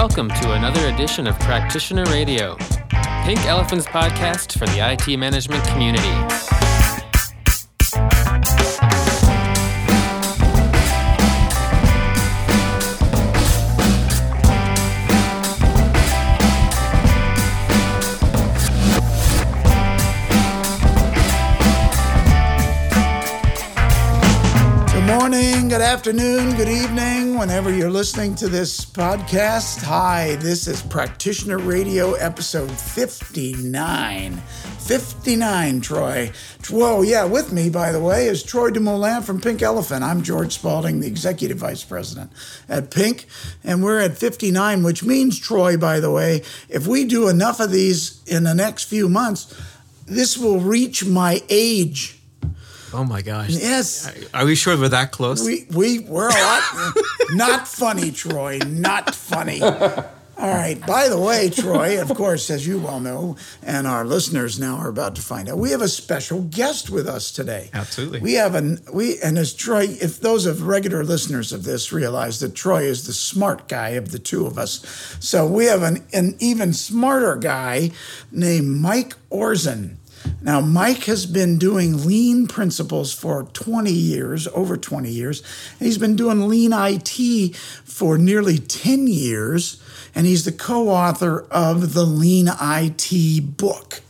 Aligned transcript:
Welcome 0.00 0.30
to 0.30 0.52
another 0.52 0.86
edition 0.86 1.26
of 1.26 1.38
Practitioner 1.40 2.06
Radio, 2.06 2.56
Pink 3.26 3.44
Elephant's 3.44 3.84
podcast 3.84 4.58
for 4.58 4.64
the 4.64 4.78
IT 4.80 5.14
management 5.18 5.62
community. 5.64 6.69
Afternoon, 26.00 26.56
good 26.56 26.66
evening, 26.66 27.38
whenever 27.38 27.70
you're 27.70 27.90
listening 27.90 28.34
to 28.34 28.48
this 28.48 28.86
podcast. 28.86 29.82
Hi, 29.82 30.36
this 30.36 30.66
is 30.66 30.80
Practitioner 30.80 31.58
Radio 31.58 32.14
episode 32.14 32.70
59. 32.70 34.36
59, 34.36 35.80
Troy. 35.82 36.32
Whoa, 36.70 37.02
yeah, 37.02 37.26
with 37.26 37.52
me, 37.52 37.68
by 37.68 37.92
the 37.92 38.00
way, 38.00 38.28
is 38.28 38.42
Troy 38.42 38.70
Dumoulin 38.70 39.20
from 39.20 39.42
Pink 39.42 39.60
Elephant. 39.60 40.02
I'm 40.02 40.22
George 40.22 40.54
Spalding, 40.54 41.00
the 41.00 41.06
Executive 41.06 41.58
Vice 41.58 41.84
President 41.84 42.32
at 42.66 42.90
Pink, 42.90 43.26
and 43.62 43.84
we're 43.84 44.00
at 44.00 44.16
59, 44.16 44.82
which 44.82 45.04
means, 45.04 45.38
Troy, 45.38 45.76
by 45.76 46.00
the 46.00 46.10
way, 46.10 46.40
if 46.70 46.86
we 46.86 47.04
do 47.04 47.28
enough 47.28 47.60
of 47.60 47.72
these 47.72 48.24
in 48.26 48.44
the 48.44 48.54
next 48.54 48.84
few 48.84 49.06
months, 49.06 49.54
this 50.06 50.38
will 50.38 50.60
reach 50.60 51.04
my 51.04 51.42
age 51.50 52.19
Oh 52.92 53.04
my 53.04 53.22
gosh. 53.22 53.50
Yes. 53.50 54.12
Are 54.34 54.44
we 54.44 54.54
sure 54.54 54.76
we're 54.76 54.88
that 54.88 55.12
close? 55.12 55.44
We 55.44 55.66
we 55.70 56.00
we're 56.00 56.28
a 56.28 56.32
lot 56.32 56.94
not 57.30 57.68
funny, 57.68 58.10
Troy. 58.10 58.58
Not 58.66 59.14
funny. 59.14 59.62
All 59.62 60.48
right. 60.48 60.80
By 60.86 61.08
the 61.08 61.20
way, 61.20 61.50
Troy, 61.50 62.00
of 62.00 62.08
course, 62.14 62.48
as 62.48 62.66
you 62.66 62.78
well 62.78 62.98
know, 62.98 63.36
and 63.62 63.86
our 63.86 64.06
listeners 64.06 64.58
now 64.58 64.76
are 64.76 64.88
about 64.88 65.14
to 65.16 65.22
find 65.22 65.50
out, 65.50 65.58
we 65.58 65.70
have 65.70 65.82
a 65.82 65.88
special 65.88 66.40
guest 66.40 66.88
with 66.88 67.06
us 67.06 67.30
today. 67.30 67.68
Absolutely. 67.74 68.20
We 68.20 68.34
have 68.34 68.54
an 68.54 68.78
we 68.92 69.20
and 69.20 69.36
as 69.36 69.52
Troy, 69.52 69.82
if 70.00 70.18
those 70.20 70.46
of 70.46 70.66
regular 70.66 71.04
listeners 71.04 71.52
of 71.52 71.64
this 71.64 71.92
realize 71.92 72.40
that 72.40 72.54
Troy 72.54 72.84
is 72.84 73.06
the 73.06 73.12
smart 73.12 73.68
guy 73.68 73.90
of 73.90 74.12
the 74.12 74.18
two 74.18 74.46
of 74.46 74.56
us, 74.56 74.80
so 75.20 75.46
we 75.46 75.66
have 75.66 75.82
an 75.82 76.04
an 76.14 76.36
even 76.40 76.72
smarter 76.72 77.36
guy 77.36 77.90
named 78.32 78.80
Mike 78.80 79.14
Orzen. 79.30 79.96
Now, 80.42 80.60
Mike 80.60 81.04
has 81.04 81.26
been 81.26 81.58
doing 81.58 82.06
lean 82.06 82.46
principles 82.46 83.12
for 83.12 83.44
20 83.44 83.92
years, 83.92 84.48
over 84.48 84.76
20 84.76 85.10
years. 85.10 85.42
And 85.78 85.86
he's 85.86 85.98
been 85.98 86.16
doing 86.16 86.48
lean 86.48 86.72
IT 86.72 87.56
for 87.56 88.16
nearly 88.16 88.58
10 88.58 89.06
years. 89.06 89.82
And 90.14 90.26
he's 90.26 90.44
the 90.44 90.52
co 90.52 90.88
author 90.88 91.46
of 91.50 91.94
the 91.94 92.04
Lean 92.04 92.48
IT 92.60 93.56
book, 93.56 94.00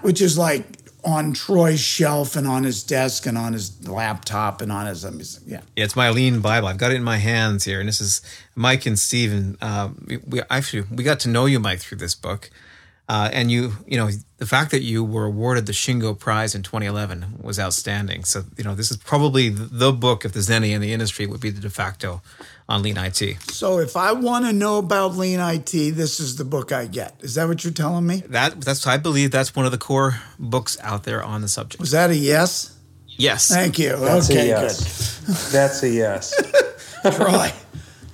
which 0.00 0.20
is 0.20 0.36
like 0.36 0.64
on 1.04 1.32
Troy's 1.32 1.80
shelf 1.80 2.34
and 2.34 2.46
on 2.46 2.64
his 2.64 2.82
desk 2.82 3.24
and 3.26 3.38
on 3.38 3.52
his 3.52 3.88
laptop 3.88 4.60
and 4.60 4.72
on 4.72 4.86
his, 4.86 5.04
yeah. 5.46 5.60
Yeah, 5.76 5.84
it's 5.84 5.94
my 5.94 6.10
lean 6.10 6.40
Bible. 6.40 6.68
I've 6.68 6.78
got 6.78 6.90
it 6.90 6.96
in 6.96 7.04
my 7.04 7.18
hands 7.18 7.64
here. 7.64 7.78
And 7.78 7.88
this 7.88 8.00
is 8.00 8.20
Mike 8.56 8.84
and 8.84 8.98
Steven. 8.98 9.56
Uh, 9.60 9.90
we, 10.06 10.16
we 10.16 10.42
actually, 10.50 10.84
we 10.90 11.04
got 11.04 11.20
to 11.20 11.28
know 11.28 11.46
you, 11.46 11.60
Mike, 11.60 11.78
through 11.78 11.98
this 11.98 12.14
book. 12.14 12.50
Uh, 13.08 13.30
and 13.32 13.50
you, 13.50 13.72
you 13.86 13.96
know, 13.96 14.10
the 14.38 14.46
fact 14.46 14.70
that 14.70 14.82
you 14.82 15.02
were 15.02 15.24
awarded 15.24 15.66
the 15.66 15.72
Shingo 15.72 16.16
Prize 16.16 16.54
in 16.54 16.62
2011 16.62 17.40
was 17.42 17.58
outstanding. 17.58 18.24
So, 18.24 18.44
you 18.56 18.62
know, 18.62 18.74
this 18.74 18.90
is 18.90 18.96
probably 18.96 19.48
the 19.48 19.92
book, 19.92 20.24
if 20.24 20.32
there's 20.32 20.48
any 20.48 20.72
in 20.72 20.80
the 20.80 20.92
industry, 20.92 21.26
would 21.26 21.40
be 21.40 21.50
the 21.50 21.60
de 21.60 21.70
facto 21.70 22.22
on 22.68 22.82
Lean 22.82 22.96
IT. 22.96 23.36
So, 23.50 23.80
if 23.80 23.96
I 23.96 24.12
want 24.12 24.44
to 24.44 24.52
know 24.52 24.78
about 24.78 25.16
Lean 25.16 25.40
IT, 25.40 25.72
this 25.72 26.20
is 26.20 26.36
the 26.36 26.44
book 26.44 26.70
I 26.70 26.86
get. 26.86 27.16
Is 27.20 27.34
that 27.34 27.48
what 27.48 27.64
you're 27.64 27.72
telling 27.72 28.06
me? 28.06 28.22
That 28.28 28.60
that's 28.60 28.86
I 28.86 28.96
believe 28.96 29.32
that's 29.32 29.56
one 29.56 29.66
of 29.66 29.72
the 29.72 29.78
core 29.78 30.20
books 30.38 30.78
out 30.82 31.02
there 31.02 31.22
on 31.22 31.42
the 31.42 31.48
subject. 31.48 31.80
Was 31.80 31.90
that 31.90 32.10
a 32.10 32.16
yes? 32.16 32.76
Yes. 33.06 33.48
Thank 33.48 33.80
you. 33.80 33.96
That's 33.96 34.30
okay, 34.30 34.46
yes. 34.46 35.20
good. 35.20 35.34
That's 35.52 35.82
a 35.82 35.90
yes. 35.90 36.32
Troy, 37.16 37.52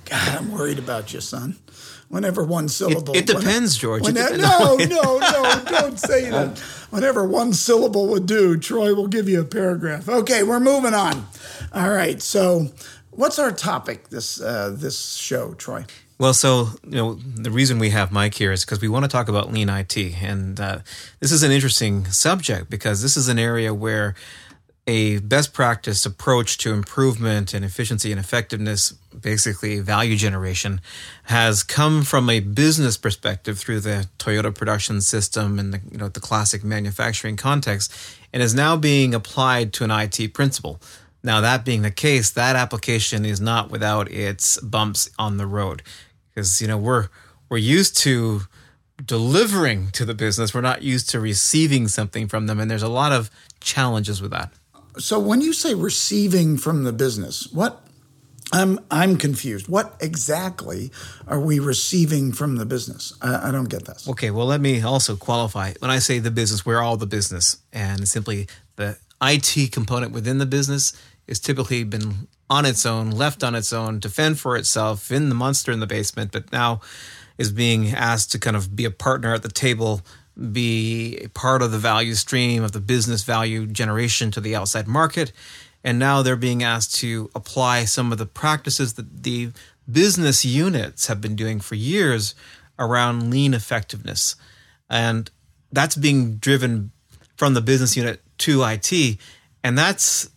God, 0.05 0.37
I'm 0.37 0.51
worried 0.51 0.79
about 0.79 1.13
you, 1.13 1.21
son 1.21 1.59
whenever 2.09 2.43
one 2.43 2.69
syllable. 2.69 3.15
It, 3.15 3.29
it 3.29 3.37
depends, 3.37 3.77
George. 3.77 4.03
Whenever, 4.03 4.37
no, 4.37 4.75
no, 4.79 5.19
no, 5.19 5.63
don't 5.65 5.99
say 5.99 6.29
that. 6.29 6.59
Whenever 6.89 7.25
one 7.25 7.53
syllable 7.53 8.07
would 8.07 8.25
do, 8.25 8.57
Troy 8.57 8.93
will 8.93 9.07
give 9.07 9.27
you 9.27 9.41
a 9.41 9.45
paragraph. 9.45 10.07
Okay, 10.07 10.43
we're 10.43 10.59
moving 10.59 10.93
on. 10.93 11.27
All 11.73 11.91
right, 11.91 12.21
so 12.21 12.69
what's 13.11 13.39
our 13.39 13.51
topic 13.51 14.09
this 14.09 14.41
uh, 14.41 14.75
this 14.77 15.15
show, 15.15 15.53
Troy? 15.53 15.85
Well, 16.17 16.33
so 16.33 16.69
you 16.83 16.95
know 16.95 17.13
the 17.15 17.51
reason 17.51 17.77
we 17.77 17.89
have 17.89 18.11
Mike 18.11 18.35
here 18.35 18.53
is 18.53 18.63
because 18.63 18.79
we 18.81 18.87
want 18.87 19.03
to 19.03 19.09
talk 19.09 19.27
about 19.27 19.51
lean 19.51 19.67
IT, 19.67 19.97
and 20.21 20.59
uh, 20.59 20.79
this 21.19 21.31
is 21.31 21.43
an 21.43 21.51
interesting 21.51 22.05
subject 22.05 22.69
because 22.69 23.01
this 23.01 23.17
is 23.17 23.27
an 23.27 23.37
area 23.37 23.73
where 23.73 24.15
a 24.87 25.19
best 25.19 25.51
practice 25.51 26.05
approach 26.05 26.57
to 26.59 26.71
improvement 26.71 27.53
and 27.53 27.65
efficiency 27.65 28.11
and 28.11 28.19
effectiveness, 28.19 28.91
basically 29.19 29.79
value 29.79 30.15
generation, 30.15 30.79
has 31.23 31.63
come 31.63 32.03
from 32.03 32.29
a 32.29 32.39
business 32.39 32.95
perspective 32.95 33.57
through 33.57 33.79
the 33.79 34.07
Toyota 34.19 34.53
production 34.53 35.01
system 35.01 35.57
and 35.57 35.73
the, 35.73 35.81
you 35.91 35.97
know, 35.97 36.07
the 36.07 36.19
classic 36.19 36.63
manufacturing 36.63 37.35
context, 37.35 37.91
and 38.31 38.43
is 38.43 38.53
now 38.53 38.77
being 38.77 39.15
applied 39.15 39.73
to 39.73 39.83
an 39.83 39.91
IT 39.91 40.33
principle. 40.33 40.79
Now, 41.23 41.41
that 41.41 41.65
being 41.65 41.81
the 41.81 41.89
case, 41.89 42.29
that 42.29 42.55
application 42.55 43.25
is 43.25 43.41
not 43.41 43.71
without 43.71 44.11
its 44.11 44.59
bumps 44.61 45.09
on 45.17 45.37
the 45.37 45.47
road, 45.47 45.81
because 46.29 46.61
you 46.61 46.67
know 46.67 46.77
we're 46.77 47.07
we're 47.49 47.57
used 47.57 47.97
to 47.97 48.41
delivering 49.03 49.89
to 49.91 50.05
the 50.05 50.13
business. 50.13 50.53
We're 50.53 50.61
not 50.61 50.83
used 50.83 51.09
to 51.09 51.19
receiving 51.19 51.87
something 51.87 52.27
from 52.27 52.45
them, 52.45 52.59
and 52.59 52.69
there's 52.69 52.83
a 52.83 52.87
lot 52.87 53.11
of 53.11 53.31
challenges 53.59 54.21
with 54.21 54.29
that. 54.31 54.53
So 54.97 55.19
when 55.19 55.41
you 55.41 55.53
say 55.53 55.73
receiving 55.73 56.57
from 56.57 56.83
the 56.83 56.93
business, 56.93 57.47
what 57.51 57.81
I'm 58.53 58.79
I'm 58.91 59.17
confused. 59.17 59.67
What 59.67 59.95
exactly 59.99 60.91
are 61.27 61.39
we 61.39 61.59
receiving 61.59 62.31
from 62.31 62.57
the 62.57 62.65
business? 62.65 63.13
I, 63.21 63.49
I, 63.49 63.51
don't 63.51 63.69
get 63.69 63.85
this. 63.85 64.07
Okay, 64.07 64.31
well 64.31 64.45
let 64.45 64.61
me 64.61 64.81
also 64.81 65.15
qualify. 65.15 65.73
When 65.79 65.91
I 65.91 65.99
say 65.99 66.19
the 66.19 66.31
business, 66.31 66.65
we're 66.65 66.81
all 66.81 66.95
the 66.95 67.07
business, 67.07 67.57
and 67.73 68.07
simply 68.07 68.47
the 68.75 68.97
IT 69.21 69.71
component 69.71 70.11
within 70.11 70.37
the 70.37 70.45
business 70.45 70.93
is 71.27 71.39
typically 71.39 71.83
been 71.83 72.27
on 72.49 72.65
its 72.65 72.85
own, 72.85 73.09
left 73.09 73.43
on 73.43 73.55
its 73.55 73.73
own, 73.73 73.99
to 74.01 74.09
fend 74.09 74.39
for 74.39 74.55
itself 74.55 75.11
in 75.11 75.29
the 75.29 75.35
monster 75.35 75.71
in 75.71 75.79
the 75.79 75.87
basement, 75.87 76.31
but 76.31 76.51
now 76.51 76.81
is 77.37 77.51
being 77.51 77.89
asked 77.89 78.31
to 78.31 78.39
kind 78.39 78.55
of 78.55 78.75
be 78.75 78.85
a 78.85 78.91
partner 78.91 79.33
at 79.33 79.41
the 79.41 79.49
table 79.49 80.01
be 80.51 81.17
a 81.17 81.29
part 81.29 81.61
of 81.61 81.71
the 81.71 81.77
value 81.77 82.13
stream 82.13 82.63
of 82.63 82.71
the 82.71 82.79
business 82.79 83.23
value 83.23 83.65
generation 83.65 84.31
to 84.31 84.41
the 84.41 84.55
outside 84.55 84.87
market. 84.87 85.31
And 85.83 85.99
now 85.99 86.21
they're 86.21 86.35
being 86.35 86.63
asked 86.63 86.95
to 86.95 87.29
apply 87.35 87.85
some 87.85 88.11
of 88.11 88.17
the 88.17 88.25
practices 88.25 88.95
that 88.95 89.23
the 89.23 89.51
business 89.89 90.43
units 90.43 91.07
have 91.07 91.21
been 91.21 91.35
doing 91.35 91.59
for 91.59 91.75
years 91.75 92.35
around 92.79 93.29
lean 93.29 93.53
effectiveness. 93.53 94.35
And 94.89 95.29
that's 95.71 95.95
being 95.95 96.37
driven 96.37 96.91
from 97.37 97.53
the 97.53 97.61
business 97.61 97.95
unit 97.95 98.21
to 98.39 98.63
IT. 98.63 99.17
And 99.63 99.77
that's 99.77 100.29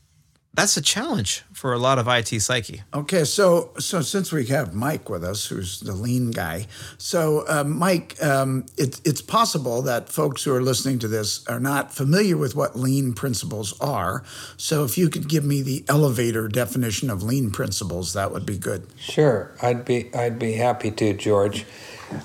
that's 0.59 0.77
a 0.77 0.83
challenge 0.83 1.45
for 1.53 1.73
a 1.73 1.79
lot 1.79 2.01
of 2.01 2.09
IT 2.09 2.41
psyche. 2.41 2.83
Okay, 2.93 3.23
so 3.23 3.71
so 3.79 4.01
since 4.01 4.33
we 4.33 4.47
have 4.47 4.75
Mike 4.75 5.09
with 5.09 5.23
us, 5.23 5.47
who's 5.47 5.79
the 5.79 5.93
lean 5.93 6.33
guy, 6.33 6.67
so 6.99 7.45
uh, 7.49 7.63
Mike, 7.63 8.21
um, 8.21 8.67
it, 8.77 9.01
it's 9.05 9.23
possible 9.23 9.83
that 9.83 10.09
folks 10.09 10.43
who 10.43 10.53
are 10.53 10.61
listening 10.61 10.99
to 10.99 11.07
this 11.07 11.47
are 11.47 11.61
not 11.61 11.95
familiar 11.95 12.37
with 12.37 12.57
what 12.57 12.77
lean 12.77 13.13
principles 13.13 13.79
are. 13.81 14.25
So 14.57 14.83
if 14.85 14.99
you 14.99 15.09
could 15.09 15.29
give 15.29 15.45
me 15.45 15.63
the 15.63 15.85
elevator 15.89 16.49
definition 16.49 17.09
of 17.09 17.23
lean 17.23 17.53
principles, 17.53 18.13
that 18.15 18.33
would 18.33 18.45
be 18.45 18.59
good. 18.59 18.89
Sure, 18.97 19.53
I'd 19.63 19.85
be 19.85 20.13
I'd 20.13 20.41
be 20.41 20.55
happy 20.55 20.91
to, 20.91 21.15
George. 21.15 21.67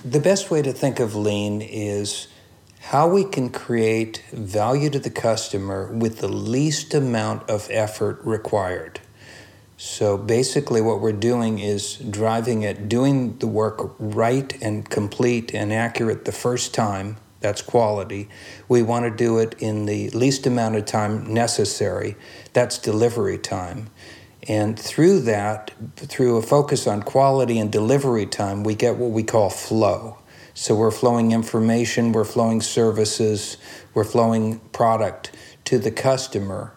The 0.04 0.20
best 0.20 0.50
way 0.50 0.64
to 0.64 0.74
think 0.74 1.00
of 1.00 1.14
lean 1.14 1.62
is 1.62 2.30
how 2.88 3.08
we 3.08 3.24
can 3.24 3.50
create 3.50 4.22
value 4.34 4.90
to 4.90 5.00
the 5.00 5.10
customer 5.10 5.90
with 5.94 6.20
the 6.20 6.28
least 6.28 6.94
amount 6.94 7.50
of 7.50 7.66
effort 7.72 8.20
required. 8.26 9.00
So 9.78 10.18
basically, 10.18 10.82
what 10.82 11.00
we're 11.00 11.14
doing 11.14 11.60
is 11.60 11.96
driving 11.96 12.64
it, 12.64 12.90
doing 12.90 13.38
the 13.38 13.48
work 13.48 13.96
right 14.00 14.62
and 14.62 14.88
complete 14.90 15.54
and 15.54 15.72
accurate 15.72 16.26
the 16.26 16.34
first 16.34 16.74
time. 16.74 17.16
That's 17.40 17.62
quality. 17.62 18.28
We 18.68 18.84
want 18.84 19.06
to 19.06 19.12
do 19.12 19.38
it 19.40 19.56
in 19.60 19.86
the 19.86 20.10
least 20.10 20.46
amount 20.46 20.76
of 20.76 20.86
time 20.86 21.34
necessary. 21.34 22.18
That's 22.52 22.78
delivery 22.78 23.38
time. 23.38 23.90
And 24.50 24.78
through 24.78 25.22
that, 25.22 25.72
through 25.96 26.36
a 26.36 26.42
focus 26.42 26.86
on 26.86 27.02
quality 27.02 27.60
and 27.60 27.72
delivery 27.72 28.26
time, 28.26 28.66
we 28.66 28.76
get 28.76 28.98
what 28.98 29.12
we 29.12 29.24
call 29.24 29.50
flow. 29.50 30.18
So 30.54 30.76
we're 30.76 30.92
flowing 30.92 31.32
information, 31.32 32.12
we're 32.12 32.26
flowing 32.26 32.62
services, 32.62 33.58
we're 33.94 34.04
flowing 34.04 34.60
product 34.72 35.32
to 35.66 35.80
the 35.80 35.92
customer, 35.92 36.74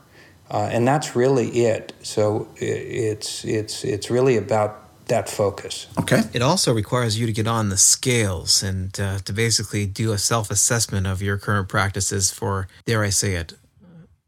uh, 0.50 0.69
and 0.73 0.87
that's 0.87 1.14
really 1.14 1.49
it. 1.64 1.93
So 2.02 2.49
it's 2.56 3.44
it's 3.44 3.84
it's 3.84 4.11
really 4.11 4.37
about 4.37 4.87
that 5.08 5.28
focus. 5.28 5.87
Okay. 5.99 6.23
It 6.32 6.43
also 6.43 6.73
requires 6.75 7.19
you 7.19 7.26
to 7.26 7.32
get 7.32 7.46
on 7.46 7.69
the 7.69 7.76
scales 7.76 8.62
and 8.62 8.99
uh, 8.99 9.19
to 9.20 9.32
basically 9.32 9.87
do 9.87 10.12
a 10.12 10.19
self 10.19 10.50
assessment 10.50 11.06
of 11.06 11.23
your 11.23 11.38
current 11.38 11.69
practices 11.69 12.31
for, 12.31 12.69
dare 12.87 13.05
I 13.05 13.11
say 13.11 13.34
it, 13.34 13.55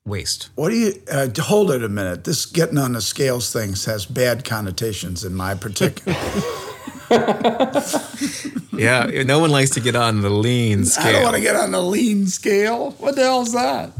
waste. 0.05 0.51
What 0.55 0.71
do 0.71 0.77
you 0.77 0.95
uh, 1.11 1.29
hold 1.39 1.71
it 1.71 1.83
a 1.83 1.89
minute? 1.89 2.25
This 2.25 2.47
getting 2.47 2.79
on 2.79 2.93
the 2.93 3.01
scales 3.01 3.53
things 3.53 3.85
has 3.87 4.07
bad 4.07 4.45
connotations 4.45 5.25
in 5.25 5.35
my 5.35 5.55
particular. 5.55 6.17
yeah, 8.79 9.23
no 9.25 9.39
one 9.39 9.51
likes 9.51 9.71
to 9.71 9.81
get 9.81 9.97
on 9.97 10.23
the 10.23 10.31
lean 10.31 10.85
scale. 10.85 11.07
I 11.07 11.13
don't 11.13 11.23
want 11.25 11.37
to 11.37 11.43
get 11.43 11.57
on 11.57 11.73
the 11.73 11.83
lean 11.83 12.27
scale. 12.27 12.93
What 12.93 13.17
the 13.17 13.23
hell's 13.23 13.53
that? 13.53 13.93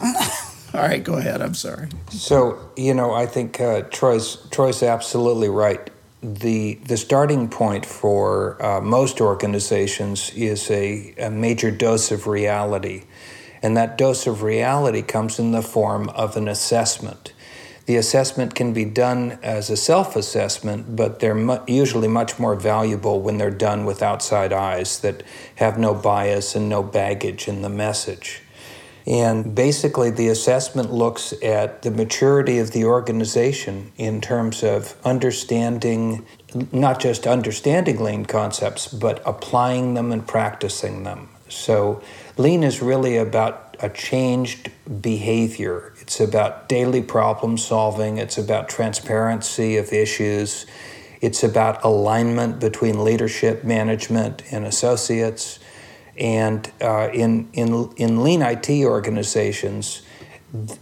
All 0.74 0.80
right, 0.80 1.04
go 1.04 1.14
ahead. 1.14 1.40
I'm 1.40 1.54
sorry. 1.54 1.88
So 2.10 2.58
you 2.76 2.94
know, 2.94 3.12
I 3.12 3.26
think 3.26 3.60
uh, 3.60 3.82
Troy's 3.82 4.36
Troy's 4.50 4.82
absolutely 4.82 5.48
right. 5.48 5.90
The 6.20 6.74
the 6.86 6.96
starting 6.96 7.48
point 7.48 7.86
for 7.86 8.60
uh, 8.64 8.80
most 8.80 9.20
organizations 9.20 10.30
is 10.34 10.70
a, 10.70 11.14
a 11.18 11.30
major 11.30 11.70
dose 11.70 12.10
of 12.10 12.26
reality, 12.26 13.04
and 13.62 13.76
that 13.76 13.96
dose 13.96 14.26
of 14.26 14.42
reality 14.42 15.02
comes 15.02 15.38
in 15.38 15.52
the 15.52 15.62
form 15.62 16.08
of 16.08 16.36
an 16.36 16.48
assessment. 16.48 17.33
The 17.86 17.96
assessment 17.96 18.54
can 18.54 18.72
be 18.72 18.86
done 18.86 19.38
as 19.42 19.68
a 19.68 19.76
self 19.76 20.16
assessment, 20.16 20.96
but 20.96 21.20
they're 21.20 21.34
mu- 21.34 21.58
usually 21.66 22.08
much 22.08 22.38
more 22.38 22.54
valuable 22.54 23.20
when 23.20 23.36
they're 23.36 23.50
done 23.50 23.84
with 23.84 24.02
outside 24.02 24.52
eyes 24.52 25.00
that 25.00 25.22
have 25.56 25.78
no 25.78 25.94
bias 25.94 26.54
and 26.54 26.68
no 26.68 26.82
baggage 26.82 27.46
in 27.46 27.60
the 27.60 27.68
message. 27.68 28.40
And 29.06 29.54
basically, 29.54 30.10
the 30.10 30.28
assessment 30.28 30.90
looks 30.90 31.34
at 31.42 31.82
the 31.82 31.90
maturity 31.90 32.58
of 32.58 32.70
the 32.70 32.86
organization 32.86 33.92
in 33.98 34.22
terms 34.22 34.62
of 34.62 34.96
understanding, 35.04 36.24
not 36.72 37.00
just 37.00 37.26
understanding 37.26 38.02
lean 38.02 38.24
concepts, 38.24 38.88
but 38.88 39.22
applying 39.26 39.92
them 39.92 40.10
and 40.10 40.26
practicing 40.26 41.02
them. 41.02 41.28
So, 41.50 42.02
lean 42.38 42.62
is 42.64 42.80
really 42.80 43.18
about 43.18 43.63
a 43.80 43.88
changed 43.88 44.70
behavior. 45.00 45.94
It's 46.00 46.20
about 46.20 46.68
daily 46.68 47.02
problem 47.02 47.58
solving, 47.58 48.18
it's 48.18 48.38
about 48.38 48.68
transparency 48.68 49.76
of 49.76 49.92
issues, 49.92 50.66
it's 51.20 51.42
about 51.42 51.84
alignment 51.84 52.60
between 52.60 53.02
leadership, 53.02 53.64
management, 53.64 54.42
and 54.52 54.64
associates. 54.64 55.58
And 56.16 56.70
uh, 56.80 57.08
in, 57.12 57.48
in, 57.52 57.92
in 57.96 58.22
lean 58.22 58.42
IT 58.42 58.70
organizations, 58.84 60.02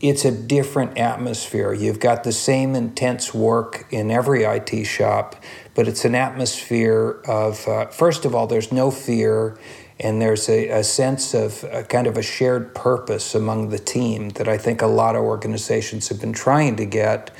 it's 0.02 0.26
a 0.26 0.30
different 0.30 0.98
atmosphere. 0.98 1.72
You've 1.72 2.00
got 2.00 2.24
the 2.24 2.32
same 2.32 2.74
intense 2.74 3.32
work 3.32 3.86
in 3.90 4.10
every 4.10 4.44
IT 4.44 4.84
shop, 4.84 5.42
but 5.74 5.88
it's 5.88 6.04
an 6.04 6.14
atmosphere 6.14 7.22
of, 7.26 7.66
uh, 7.66 7.86
first 7.86 8.26
of 8.26 8.34
all, 8.34 8.46
there's 8.46 8.70
no 8.70 8.90
fear, 8.90 9.56
and 10.02 10.20
there's 10.20 10.48
a, 10.48 10.68
a 10.68 10.84
sense 10.84 11.34
of 11.34 11.64
a 11.72 11.84
kind 11.84 12.06
of 12.06 12.16
a 12.16 12.22
shared 12.22 12.74
purpose 12.74 13.34
among 13.34 13.68
the 13.68 13.78
team 13.78 14.30
that 14.30 14.48
I 14.48 14.58
think 14.58 14.82
a 14.82 14.86
lot 14.86 15.16
of 15.16 15.22
organizations 15.22 16.08
have 16.08 16.20
been 16.20 16.32
trying 16.32 16.76
to 16.76 16.84
get, 16.84 17.30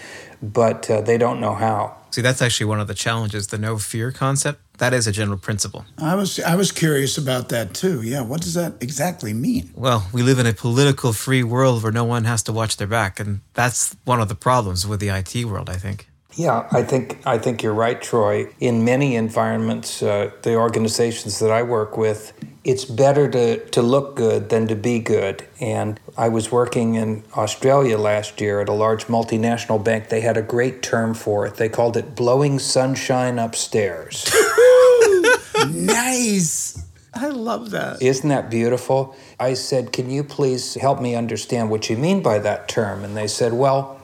but 0.43 0.89
uh, 0.91 1.01
they 1.01 1.19
don't 1.19 1.41
know 1.41 1.55
how. 1.55 1.97
See, 2.13 2.21
that's 2.21 2.43
actually 2.43 2.67
one 2.67 2.79
of 2.79 2.89
the 2.89 2.95
challenges 2.95 3.47
the 3.47 3.59
no 3.59 3.79
fear 3.79 4.13
concept. 4.13 4.61
That 4.79 4.93
is 4.93 5.07
a 5.07 5.13
general 5.13 5.39
principle. 5.39 5.87
I 5.97 6.15
was 6.15 6.41
I 6.41 6.57
was 6.57 6.71
curious 6.71 7.17
about 7.17 7.49
that 7.49 7.73
too. 7.73 8.03
Yeah, 8.03 8.21
what 8.21 8.43
does 8.43 8.55
that 8.55 8.75
exactly 8.81 9.33
mean? 9.33 9.71
Well, 9.75 10.07
we 10.13 10.23
live 10.23 10.39
in 10.39 10.47
a 10.47 10.53
political 10.53 11.13
free 11.13 11.43
world 11.43 11.83
where 11.83 11.93
no 11.93 12.05
one 12.05 12.25
has 12.25 12.43
to 12.45 12.53
watch 12.53 12.77
their 12.77 12.87
back, 12.87 13.19
and 13.19 13.41
that's 13.55 13.97
one 14.05 14.21
of 14.21 14.29
the 14.29 14.35
problems 14.35 14.87
with 14.87 15.01
the 15.01 15.09
IT 15.09 15.45
world, 15.47 15.71
I 15.71 15.77
think. 15.77 16.09
Yeah, 16.35 16.67
I 16.71 16.83
think 16.83 17.19
I 17.27 17.39
think 17.39 17.63
you're 17.63 17.75
right, 17.75 18.01
Troy. 18.01 18.49
In 18.59 18.85
many 18.85 19.17
environments, 19.17 20.03
uh, 20.03 20.31
the 20.43 20.57
organizations 20.57 21.39
that 21.39 21.51
I 21.51 21.63
work 21.63 21.97
with, 21.97 22.33
it's 22.65 22.85
better 22.85 23.29
to, 23.29 23.65
to 23.71 23.83
look 23.83 24.15
good 24.15 24.49
than 24.49 24.69
to 24.69 24.77
be 24.77 25.01
good. 25.01 25.45
And 25.61 25.99
I 26.17 26.29
was 26.29 26.53
working 26.53 26.95
in 26.95 27.25
Australia 27.37 27.99
last 27.99 28.41
year 28.41 28.61
at 28.61 28.69
a 28.69 28.73
large 28.73 29.07
multinational 29.07 29.83
bank. 29.83 30.09
They 30.09 30.21
had 30.21 30.37
a 30.37 30.43
great 30.43 30.83
term 30.83 31.15
for 31.15 31.45
it. 31.47 31.57
They 31.57 31.69
called 31.69 31.97
it 31.97 32.15
blowing 32.15 32.59
sunshine 32.59 33.39
upstairs. 33.39 34.33
nice. 35.71 36.85
I 37.15 37.29
love 37.29 37.71
that. 37.71 38.01
Isn't 38.01 38.29
that 38.29 38.49
beautiful? 38.49 39.17
I 39.39 39.55
said, 39.55 39.93
Can 39.93 40.09
you 40.09 40.25
please 40.25 40.75
help 40.75 41.01
me 41.01 41.15
understand 41.15 41.69
what 41.69 41.91
you 41.91 41.97
mean 41.97 42.23
by 42.23 42.39
that 42.39 42.69
term? 42.69 43.05
And 43.05 43.17
they 43.17 43.27
said, 43.27 43.53
Well, 43.53 44.01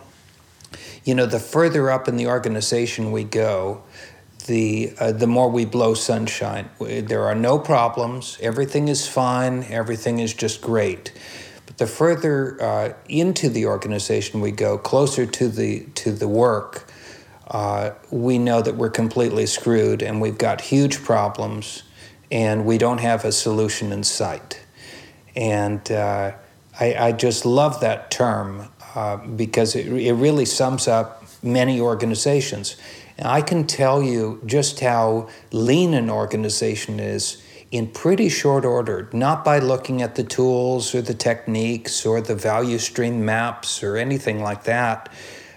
you 1.04 1.14
know, 1.14 1.24
the 1.24 1.38
further 1.38 1.90
up 1.90 2.06
in 2.06 2.16
the 2.16 2.26
organization 2.26 3.12
we 3.12 3.24
go, 3.24 3.82
the 4.48 4.92
uh, 4.98 5.12
the 5.12 5.28
more 5.28 5.48
we 5.48 5.64
blow 5.64 5.94
sunshine. 5.94 6.68
There 6.80 7.24
are 7.24 7.34
no 7.36 7.58
problems. 7.58 8.36
Everything 8.40 8.88
is 8.88 9.06
fine. 9.06 9.64
Everything 9.70 10.18
is 10.18 10.34
just 10.34 10.60
great. 10.60 11.12
But 11.66 11.78
the 11.78 11.86
further 11.86 12.60
uh, 12.60 12.94
into 13.08 13.48
the 13.48 13.66
organization 13.66 14.40
we 14.40 14.50
go, 14.50 14.76
closer 14.76 15.26
to 15.26 15.48
the 15.48 15.86
to 16.02 16.10
the 16.10 16.26
work, 16.26 16.90
uh, 17.46 17.90
we 18.10 18.38
know 18.38 18.60
that 18.60 18.74
we're 18.74 18.90
completely 18.90 19.46
screwed, 19.46 20.02
and 20.02 20.20
we've 20.20 20.38
got 20.38 20.60
huge 20.60 21.04
problems, 21.04 21.84
and 22.32 22.66
we 22.66 22.78
don't 22.78 22.98
have 22.98 23.24
a 23.24 23.32
solution 23.32 23.92
in 23.92 24.02
sight. 24.02 24.60
And 25.36 25.90
uh, 25.92 26.32
I, 26.80 26.94
I, 26.94 27.12
just 27.12 27.46
love 27.46 27.80
that 27.80 28.10
term 28.10 28.68
uh, 28.96 29.18
because 29.18 29.76
it, 29.76 29.86
it 29.86 30.14
really 30.14 30.44
sums 30.44 30.88
up 30.88 31.22
many 31.42 31.80
organizations. 31.80 32.76
And 33.18 33.26
I 33.26 33.42
can 33.42 33.66
tell 33.66 34.00
you 34.00 34.40
just 34.46 34.78
how 34.78 35.28
lean 35.50 35.92
an 35.92 36.08
organization 36.08 37.00
is 37.00 37.42
in 37.70 37.88
pretty 37.88 38.28
short 38.28 38.64
order, 38.64 39.08
not 39.12 39.44
by 39.44 39.58
looking 39.58 40.00
at 40.00 40.14
the 40.14 40.22
tools 40.22 40.94
or 40.94 41.02
the 41.02 41.14
techniques 41.14 42.06
or 42.06 42.20
the 42.20 42.36
value 42.36 42.78
stream 42.78 43.24
maps 43.24 43.82
or 43.82 43.96
anything 43.96 44.40
like 44.40 44.64
that. 44.64 45.12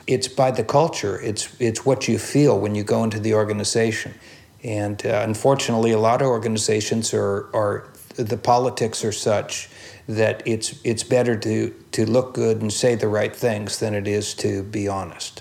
It's 0.07 0.27
by 0.27 0.51
the 0.51 0.63
culture. 0.63 1.21
It's 1.21 1.55
it's 1.61 1.85
what 1.85 2.07
you 2.07 2.17
feel 2.17 2.59
when 2.59 2.73
you 2.75 2.83
go 2.83 3.03
into 3.03 3.19
the 3.19 3.35
organization. 3.35 4.15
And 4.63 5.05
uh, 5.05 5.21
unfortunately, 5.23 5.91
a 5.91 5.99
lot 5.99 6.21
of 6.21 6.27
organizations 6.27 7.13
are 7.13 7.49
are 7.53 7.87
the 8.15 8.37
politics 8.37 9.05
are 9.05 9.11
such 9.11 9.69
that 10.07 10.41
it's 10.45 10.81
it's 10.83 11.03
better 11.03 11.37
to 11.37 11.69
to 11.91 12.05
look 12.05 12.33
good 12.33 12.61
and 12.61 12.73
say 12.73 12.95
the 12.95 13.07
right 13.07 13.33
things 13.33 13.79
than 13.79 13.93
it 13.93 14.07
is 14.07 14.33
to 14.35 14.63
be 14.63 14.87
honest. 14.87 15.40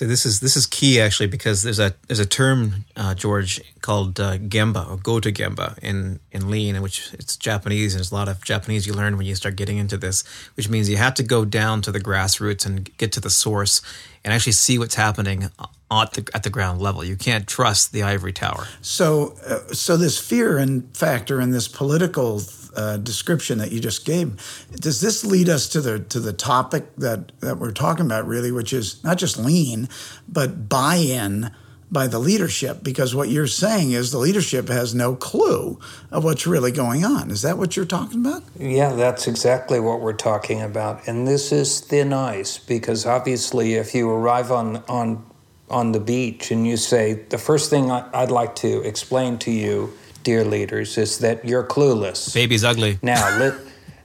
So 0.00 0.06
this 0.06 0.24
is 0.24 0.40
this 0.40 0.56
is 0.56 0.64
key 0.64 0.98
actually 0.98 1.26
because 1.26 1.62
there's 1.62 1.78
a 1.78 1.92
there's 2.06 2.20
a 2.20 2.24
term 2.24 2.86
uh, 2.96 3.14
George 3.14 3.60
called 3.82 4.18
uh, 4.18 4.38
gemba 4.38 4.90
or 4.90 4.96
go 4.96 5.20
to 5.20 5.30
gemba 5.30 5.78
in 5.80 6.20
in 6.32 6.50
lean, 6.50 6.74
in 6.74 6.80
which 6.80 7.12
it's 7.12 7.36
Japanese 7.36 7.92
and 7.92 7.98
there's 7.98 8.10
a 8.10 8.14
lot 8.14 8.26
of 8.26 8.42
Japanese 8.42 8.86
you 8.86 8.94
learn 8.94 9.18
when 9.18 9.26
you 9.26 9.34
start 9.34 9.56
getting 9.56 9.76
into 9.76 9.98
this, 9.98 10.24
which 10.54 10.70
means 10.70 10.88
you 10.88 10.96
have 10.96 11.12
to 11.16 11.22
go 11.22 11.44
down 11.44 11.82
to 11.82 11.92
the 11.92 12.00
grassroots 12.00 12.64
and 12.64 12.96
get 12.96 13.12
to 13.12 13.20
the 13.20 13.28
source 13.28 13.82
and 14.24 14.32
actually 14.32 14.52
see 14.52 14.78
what's 14.78 14.94
happening 14.94 15.50
at 15.90 16.12
the 16.14 16.26
at 16.32 16.44
the 16.44 16.50
ground 16.50 16.80
level. 16.80 17.04
You 17.04 17.16
can't 17.16 17.46
trust 17.46 17.92
the 17.92 18.02
ivory 18.02 18.32
tower. 18.32 18.68
So 18.80 19.34
uh, 19.46 19.74
so 19.74 19.98
this 19.98 20.18
fear 20.18 20.56
and 20.56 20.96
factor 20.96 21.40
and 21.40 21.52
this 21.52 21.68
political 21.68 22.40
uh, 22.76 22.96
description 22.98 23.58
that 23.58 23.72
you 23.72 23.80
just 23.80 24.04
gave, 24.04 24.66
does 24.72 25.00
this 25.00 25.24
lead 25.24 25.48
us 25.48 25.68
to 25.70 25.80
the 25.80 26.00
to 26.00 26.20
the 26.20 26.32
topic 26.32 26.94
that 26.96 27.32
that 27.40 27.58
we're 27.58 27.72
talking 27.72 28.06
about 28.06 28.26
really, 28.26 28.52
which 28.52 28.72
is 28.72 29.02
not 29.04 29.18
just 29.18 29.38
lean, 29.38 29.88
but 30.28 30.68
buy-in 30.68 31.50
by 31.90 32.06
the 32.06 32.18
leadership? 32.18 32.82
Because 32.82 33.14
what 33.14 33.28
you're 33.28 33.46
saying 33.46 33.92
is 33.92 34.12
the 34.12 34.18
leadership 34.18 34.68
has 34.68 34.94
no 34.94 35.16
clue 35.16 35.78
of 36.10 36.24
what's 36.24 36.46
really 36.46 36.72
going 36.72 37.04
on. 37.04 37.30
Is 37.30 37.42
that 37.42 37.58
what 37.58 37.76
you're 37.76 37.84
talking 37.86 38.24
about? 38.24 38.42
Yeah, 38.58 38.92
that's 38.94 39.26
exactly 39.26 39.80
what 39.80 40.00
we're 40.00 40.12
talking 40.12 40.62
about. 40.62 41.06
And 41.08 41.26
this 41.26 41.52
is 41.52 41.80
thin 41.80 42.12
ice 42.12 42.58
because 42.58 43.06
obviously, 43.06 43.74
if 43.74 43.94
you 43.94 44.08
arrive 44.10 44.50
on 44.52 44.84
on 44.88 45.24
on 45.68 45.92
the 45.92 46.00
beach 46.00 46.50
and 46.50 46.66
you 46.66 46.76
say 46.76 47.14
the 47.14 47.38
first 47.38 47.70
thing 47.70 47.90
I'd 47.90 48.30
like 48.30 48.56
to 48.56 48.82
explain 48.82 49.38
to 49.38 49.52
you 49.52 49.96
dear 50.22 50.44
leaders, 50.44 50.98
is 50.98 51.18
that 51.18 51.44
you're 51.44 51.64
clueless. 51.64 52.32
Baby's 52.34 52.64
ugly. 52.64 52.98
Now, 53.02 53.38
li- 53.38 53.58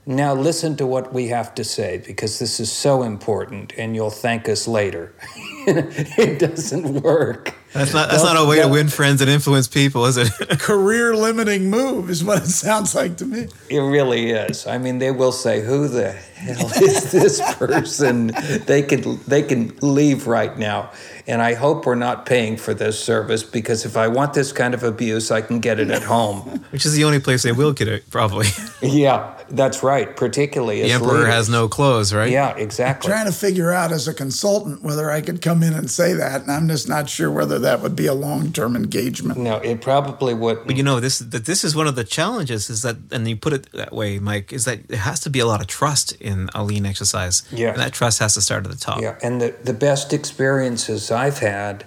now 0.06 0.34
listen 0.34 0.76
to 0.76 0.86
what 0.86 1.12
we 1.12 1.28
have 1.28 1.54
to 1.56 1.64
say 1.64 2.02
because 2.06 2.38
this 2.38 2.60
is 2.60 2.70
so 2.70 3.02
important, 3.02 3.72
and 3.76 3.94
you'll 3.96 4.10
thank 4.10 4.48
us 4.48 4.68
later. 4.68 5.12
it 5.66 6.38
doesn't 6.38 7.02
work. 7.02 7.52
That's 7.72 7.92
not 7.92 8.08
that's 8.08 8.22
not 8.22 8.36
a 8.36 8.48
way 8.48 8.62
to 8.62 8.68
win 8.68 8.88
friends 8.88 9.20
and 9.20 9.28
influence 9.28 9.66
people, 9.66 10.06
is 10.06 10.16
it? 10.16 10.30
Career 10.60 11.16
limiting 11.16 11.68
move 11.68 12.08
is 12.08 12.22
what 12.22 12.42
it 12.42 12.46
sounds 12.46 12.94
like 12.94 13.16
to 13.16 13.26
me. 13.26 13.48
It 13.68 13.80
really 13.80 14.30
is. 14.30 14.66
I 14.66 14.78
mean, 14.78 14.98
they 14.98 15.10
will 15.10 15.32
say, 15.32 15.60
"Who 15.60 15.88
the 15.88 16.12
hell 16.12 16.70
is 16.80 17.10
this 17.10 17.40
person?" 17.56 18.28
they 18.66 18.82
can 18.82 19.20
they 19.26 19.42
can 19.42 19.76
leave 19.82 20.28
right 20.28 20.56
now. 20.56 20.92
And 21.28 21.42
I 21.42 21.54
hope 21.54 21.86
we're 21.86 21.96
not 21.96 22.24
paying 22.24 22.56
for 22.56 22.72
this 22.72 23.02
service 23.02 23.42
because 23.42 23.84
if 23.84 23.96
I 23.96 24.06
want 24.06 24.32
this 24.34 24.52
kind 24.52 24.74
of 24.74 24.84
abuse, 24.84 25.30
I 25.32 25.40
can 25.40 25.58
get 25.58 25.80
it 25.80 25.90
at 25.90 26.02
home. 26.02 26.64
Which 26.70 26.86
is 26.86 26.94
the 26.94 27.02
only 27.04 27.18
place 27.18 27.42
they 27.42 27.52
will 27.52 27.72
get 27.72 27.88
it, 27.88 28.08
probably. 28.10 28.46
yeah, 28.82 29.36
that's 29.48 29.82
right. 29.82 30.14
Particularly 30.16 30.82
the 30.82 30.92
emperor 30.92 31.14
leaders. 31.14 31.34
has 31.34 31.48
no 31.48 31.68
clothes, 31.68 32.14
right? 32.14 32.30
Yeah, 32.30 32.56
exactly. 32.56 33.10
I'm 33.10 33.18
trying 33.18 33.32
to 33.32 33.36
figure 33.36 33.72
out 33.72 33.90
as 33.90 34.06
a 34.06 34.14
consultant 34.14 34.82
whether 34.82 35.10
I 35.10 35.20
could 35.20 35.42
come 35.42 35.62
in 35.62 35.72
and 35.72 35.90
say 35.90 36.12
that, 36.12 36.42
and 36.42 36.50
I'm 36.50 36.68
just 36.68 36.88
not 36.88 37.08
sure 37.08 37.30
whether 37.30 37.58
that 37.58 37.82
would 37.82 37.96
be 37.96 38.06
a 38.06 38.14
long-term 38.14 38.76
engagement. 38.76 39.38
No, 39.38 39.56
it 39.56 39.80
probably 39.80 40.34
would. 40.34 40.66
But 40.66 40.76
you 40.76 40.82
know, 40.84 41.00
this 41.00 41.18
that 41.18 41.44
this 41.44 41.64
is 41.64 41.74
one 41.74 41.88
of 41.88 41.96
the 41.96 42.04
challenges 42.04 42.70
is 42.70 42.82
that, 42.82 42.96
and 43.10 43.28
you 43.28 43.36
put 43.36 43.52
it 43.52 43.72
that 43.72 43.92
way, 43.92 44.20
Mike, 44.20 44.52
is 44.52 44.64
that 44.64 44.80
it 44.88 44.98
has 44.98 45.20
to 45.20 45.30
be 45.30 45.40
a 45.40 45.46
lot 45.46 45.60
of 45.60 45.66
trust 45.66 46.12
in 46.20 46.50
a 46.54 46.62
lean 46.62 46.86
exercise. 46.86 47.42
Yeah. 47.50 47.70
And 47.70 47.80
that 47.80 47.92
trust 47.92 48.20
has 48.20 48.34
to 48.34 48.40
start 48.40 48.64
at 48.64 48.70
the 48.70 48.78
top. 48.78 49.00
Yeah, 49.00 49.18
and 49.22 49.40
the, 49.40 49.54
the 49.64 49.74
best 49.74 50.12
experiences 50.12 51.10
I've 51.16 51.38
had 51.38 51.84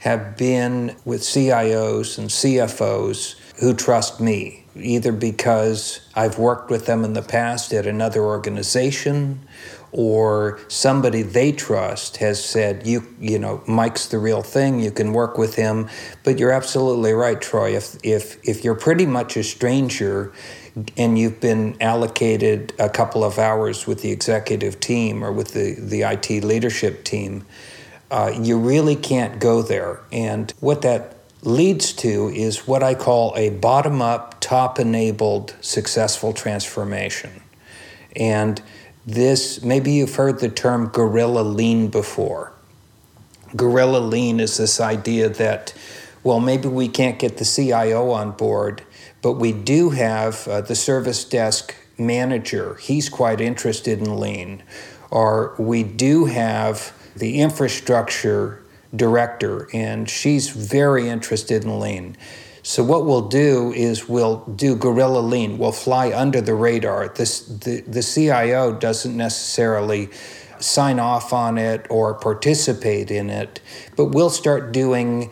have 0.00 0.36
been 0.36 0.96
with 1.04 1.20
CIOs 1.20 2.18
and 2.18 2.28
CFOs 2.28 3.36
who 3.60 3.72
trust 3.72 4.20
me, 4.20 4.64
either 4.74 5.12
because 5.12 6.00
I've 6.16 6.38
worked 6.38 6.70
with 6.70 6.86
them 6.86 7.04
in 7.04 7.12
the 7.12 7.22
past 7.22 7.72
at 7.72 7.86
another 7.86 8.22
organization 8.22 9.46
or 9.92 10.58
somebody 10.68 11.20
they 11.22 11.52
trust 11.52 12.16
has 12.16 12.42
said 12.42 12.86
you 12.86 13.06
you 13.20 13.38
know 13.38 13.62
Mike's 13.68 14.06
the 14.08 14.18
real 14.18 14.42
thing 14.42 14.80
you 14.80 14.90
can 14.90 15.12
work 15.12 15.36
with 15.38 15.54
him. 15.54 15.88
But 16.24 16.38
you're 16.38 16.50
absolutely 16.50 17.12
right 17.12 17.40
Troy 17.40 17.76
if 17.76 17.96
if 18.02 18.42
if 18.42 18.64
you're 18.64 18.74
pretty 18.74 19.06
much 19.06 19.36
a 19.36 19.44
stranger 19.44 20.32
and 20.96 21.18
you've 21.18 21.40
been 21.40 21.76
allocated 21.80 22.72
a 22.78 22.88
couple 22.88 23.22
of 23.22 23.38
hours 23.38 23.86
with 23.86 24.00
the 24.00 24.10
executive 24.10 24.80
team 24.80 25.22
or 25.22 25.30
with 25.30 25.52
the 25.52 25.74
the 25.78 26.02
IT 26.02 26.42
leadership 26.42 27.04
team 27.04 27.44
uh, 28.12 28.32
you 28.40 28.58
really 28.58 28.94
can't 28.94 29.40
go 29.40 29.62
there 29.62 30.00
and 30.12 30.52
what 30.60 30.82
that 30.82 31.16
leads 31.42 31.92
to 31.92 32.28
is 32.28 32.68
what 32.68 32.82
I 32.82 32.94
call 32.94 33.34
a 33.36 33.50
bottom 33.50 34.00
up 34.00 34.40
top 34.40 34.78
enabled 34.78 35.56
successful 35.60 36.32
transformation 36.32 37.42
and 38.14 38.62
this 39.04 39.62
maybe 39.62 39.92
you've 39.92 40.14
heard 40.14 40.38
the 40.38 40.48
term 40.48 40.88
guerrilla 40.88 41.40
lean 41.40 41.88
before. 41.88 42.52
Guerrilla 43.54 43.98
lean 43.98 44.40
is 44.40 44.56
this 44.56 44.80
idea 44.80 45.28
that, 45.28 45.74
well, 46.22 46.40
maybe 46.40 46.68
we 46.68 46.88
can't 46.88 47.18
get 47.18 47.38
the 47.38 47.44
CIO 47.44 48.10
on 48.10 48.32
board, 48.32 48.82
but 49.20 49.32
we 49.32 49.52
do 49.52 49.90
have 49.90 50.46
uh, 50.46 50.60
the 50.60 50.74
service 50.74 51.24
desk 51.24 51.74
manager. 51.98 52.76
He's 52.76 53.08
quite 53.08 53.40
interested 53.40 53.98
in 53.98 54.18
lean. 54.18 54.62
Or 55.10 55.54
we 55.58 55.82
do 55.82 56.24
have 56.26 56.96
the 57.16 57.40
infrastructure 57.40 58.62
director, 58.94 59.68
and 59.72 60.08
she's 60.08 60.48
very 60.50 61.08
interested 61.08 61.64
in 61.64 61.80
lean. 61.80 62.16
So 62.62 62.84
what 62.84 63.06
we'll 63.06 63.28
do 63.28 63.72
is 63.72 64.08
we'll 64.08 64.44
do 64.46 64.76
guerrilla 64.76 65.18
lean. 65.18 65.58
We'll 65.58 65.72
fly 65.72 66.12
under 66.12 66.40
the 66.40 66.54
radar. 66.54 67.08
This 67.08 67.40
the, 67.40 67.80
the 67.80 68.02
CIO 68.02 68.72
doesn't 68.72 69.16
necessarily 69.16 70.10
sign 70.60 71.00
off 71.00 71.32
on 71.32 71.58
it 71.58 71.86
or 71.90 72.14
participate 72.14 73.10
in 73.10 73.30
it, 73.30 73.60
but 73.96 74.06
we'll 74.06 74.30
start 74.30 74.72
doing 74.72 75.30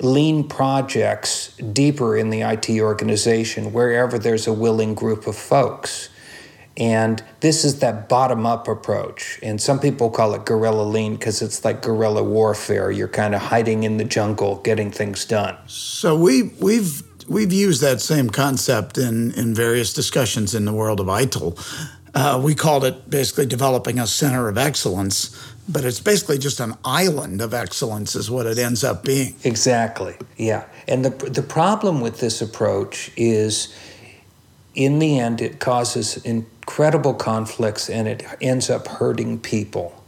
lean 0.00 0.46
projects 0.48 1.56
deeper 1.56 2.16
in 2.16 2.30
the 2.30 2.42
IT 2.42 2.68
organization 2.80 3.72
wherever 3.72 4.18
there's 4.18 4.46
a 4.46 4.52
willing 4.52 4.94
group 4.94 5.26
of 5.26 5.36
folks. 5.36 6.10
And 6.76 7.22
this 7.40 7.64
is 7.64 7.78
that 7.78 8.08
bottom 8.08 8.44
up 8.44 8.68
approach. 8.68 9.38
And 9.42 9.60
some 9.60 9.80
people 9.80 10.10
call 10.10 10.34
it 10.34 10.44
guerrilla 10.44 10.82
lean 10.82 11.16
because 11.16 11.40
it's 11.40 11.64
like 11.64 11.80
guerrilla 11.82 12.22
warfare. 12.22 12.90
You're 12.90 13.08
kind 13.08 13.34
of 13.34 13.40
hiding 13.40 13.84
in 13.84 13.96
the 13.96 14.04
jungle, 14.04 14.56
getting 14.56 14.90
things 14.90 15.24
done. 15.24 15.56
So 15.66 16.16
we 16.16 16.44
we've 16.60 17.02
we've 17.28 17.52
used 17.52 17.80
that 17.80 18.00
same 18.00 18.28
concept 18.28 18.98
in 18.98 19.32
in 19.32 19.54
various 19.54 19.94
discussions 19.94 20.54
in 20.54 20.66
the 20.66 20.72
world 20.72 21.00
of 21.00 21.06
ITIL. 21.06 21.58
Uh, 22.14 22.40
we 22.42 22.54
called 22.54 22.84
it 22.84 23.10
basically 23.10 23.44
developing 23.44 23.98
a 23.98 24.06
center 24.06 24.48
of 24.48 24.56
excellence, 24.56 25.36
but 25.68 25.84
it's 25.84 26.00
basically 26.00 26.38
just 26.38 26.60
an 26.60 26.74
island 26.82 27.42
of 27.42 27.52
excellence, 27.52 28.16
is 28.16 28.30
what 28.30 28.46
it 28.46 28.58
ends 28.58 28.82
up 28.82 29.04
being. 29.04 29.34
Exactly. 29.44 30.14
Yeah. 30.36 30.64
And 30.88 31.04
the 31.04 31.10
the 31.30 31.42
problem 31.42 32.00
with 32.00 32.20
this 32.20 32.40
approach 32.40 33.10
is, 33.16 33.74
in 34.74 34.98
the 34.98 35.18
end, 35.18 35.40
it 35.40 35.58
causes 35.58 36.16
incredible 36.66 37.14
conflicts 37.14 37.88
and 37.88 38.08
it 38.08 38.24
ends 38.40 38.68
up 38.68 38.88
hurting 38.88 39.38
people. 39.38 40.04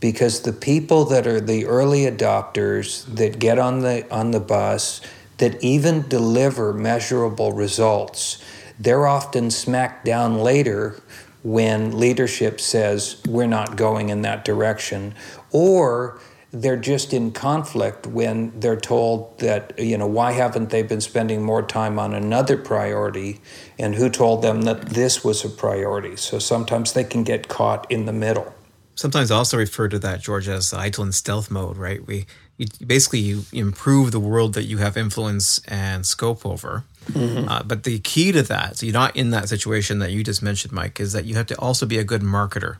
Because 0.00 0.42
the 0.42 0.52
people 0.52 1.04
that 1.06 1.26
are 1.26 1.40
the 1.40 1.66
early 1.66 2.02
adopters 2.02 3.04
that 3.14 3.38
get 3.38 3.58
on 3.58 3.80
the 3.80 4.10
on 4.12 4.30
the 4.30 4.40
bus 4.40 5.00
that 5.36 5.62
even 5.62 6.08
deliver 6.08 6.72
measurable 6.72 7.52
results 7.52 8.42
they're 8.78 9.06
often 9.06 9.50
smacked 9.50 10.04
down 10.04 10.38
later 10.38 11.00
when 11.42 11.98
leadership 11.98 12.60
says 12.60 13.20
we're 13.26 13.46
not 13.46 13.76
going 13.76 14.08
in 14.08 14.22
that 14.22 14.44
direction. 14.44 15.14
Or 15.50 16.20
they're 16.60 16.76
just 16.76 17.12
in 17.12 17.30
conflict 17.32 18.06
when 18.06 18.58
they're 18.58 18.80
told 18.80 19.38
that 19.38 19.78
you 19.78 19.96
know 19.96 20.06
why 20.06 20.32
haven't 20.32 20.70
they 20.70 20.82
been 20.82 21.00
spending 21.00 21.42
more 21.42 21.62
time 21.62 21.98
on 21.98 22.14
another 22.14 22.56
priority? 22.56 23.40
And 23.78 23.94
who 23.94 24.08
told 24.08 24.42
them 24.42 24.62
that 24.62 24.90
this 24.90 25.24
was 25.24 25.44
a 25.44 25.48
priority? 25.48 26.16
So 26.16 26.38
sometimes 26.38 26.92
they 26.92 27.04
can 27.04 27.24
get 27.24 27.48
caught 27.48 27.90
in 27.90 28.06
the 28.06 28.12
middle. 28.12 28.54
Sometimes 28.94 29.30
I 29.30 29.36
also 29.36 29.56
refer 29.56 29.88
to 29.88 29.98
that 30.00 30.20
george 30.20 30.48
as 30.48 30.72
ITIL 30.72 31.12
stealth 31.14 31.50
mode 31.50 31.76
right? 31.76 32.04
We 32.06 32.26
you, 32.56 32.66
basically 32.84 33.20
you 33.20 33.44
improve 33.52 34.10
the 34.10 34.20
world 34.20 34.54
that 34.54 34.64
you 34.64 34.78
have 34.78 34.96
influence 34.96 35.60
and 35.68 36.04
scope 36.04 36.44
over. 36.44 36.84
Mm-hmm. 37.08 37.48
uh, 37.48 37.62
but 37.62 37.84
the 37.84 38.00
key 38.00 38.32
to 38.32 38.42
that 38.42 38.76
so 38.76 38.84
you're 38.84 38.92
not 38.92 39.16
in 39.16 39.30
that 39.30 39.48
situation 39.48 39.98
that 40.00 40.10
you 40.10 40.22
just 40.22 40.42
mentioned 40.42 40.74
mike 40.74 41.00
is 41.00 41.14
that 41.14 41.24
you 41.24 41.36
have 41.36 41.46
to 41.46 41.58
also 41.58 41.86
be 41.86 41.96
a 41.96 42.04
good 42.04 42.20
marketer 42.20 42.76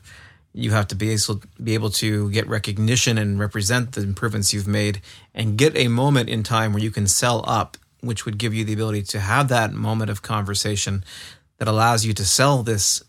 you 0.53 0.71
have 0.71 0.87
to 0.87 0.95
be 0.95 1.11
able, 1.11 1.41
be 1.63 1.73
able 1.73 1.89
to 1.89 2.29
get 2.31 2.47
recognition 2.47 3.17
and 3.17 3.39
represent 3.39 3.93
the 3.93 4.01
improvements 4.01 4.53
you've 4.53 4.67
made 4.67 5.01
and 5.33 5.57
get 5.57 5.75
a 5.77 5.87
moment 5.87 6.29
in 6.29 6.43
time 6.43 6.73
where 6.73 6.81
you 6.81 6.91
can 6.91 7.07
sell 7.07 7.43
up 7.47 7.77
which 8.01 8.25
would 8.25 8.37
give 8.37 8.53
you 8.53 8.63
the 8.63 8.73
ability 8.73 9.01
to 9.03 9.19
have 9.19 9.49
that 9.49 9.73
moment 9.73 10.09
of 10.09 10.21
conversation 10.21 11.03
that 11.57 11.67
allows 11.67 12.05
you 12.05 12.13
to 12.13 12.25
sell 12.25 12.63
this 12.63 13.03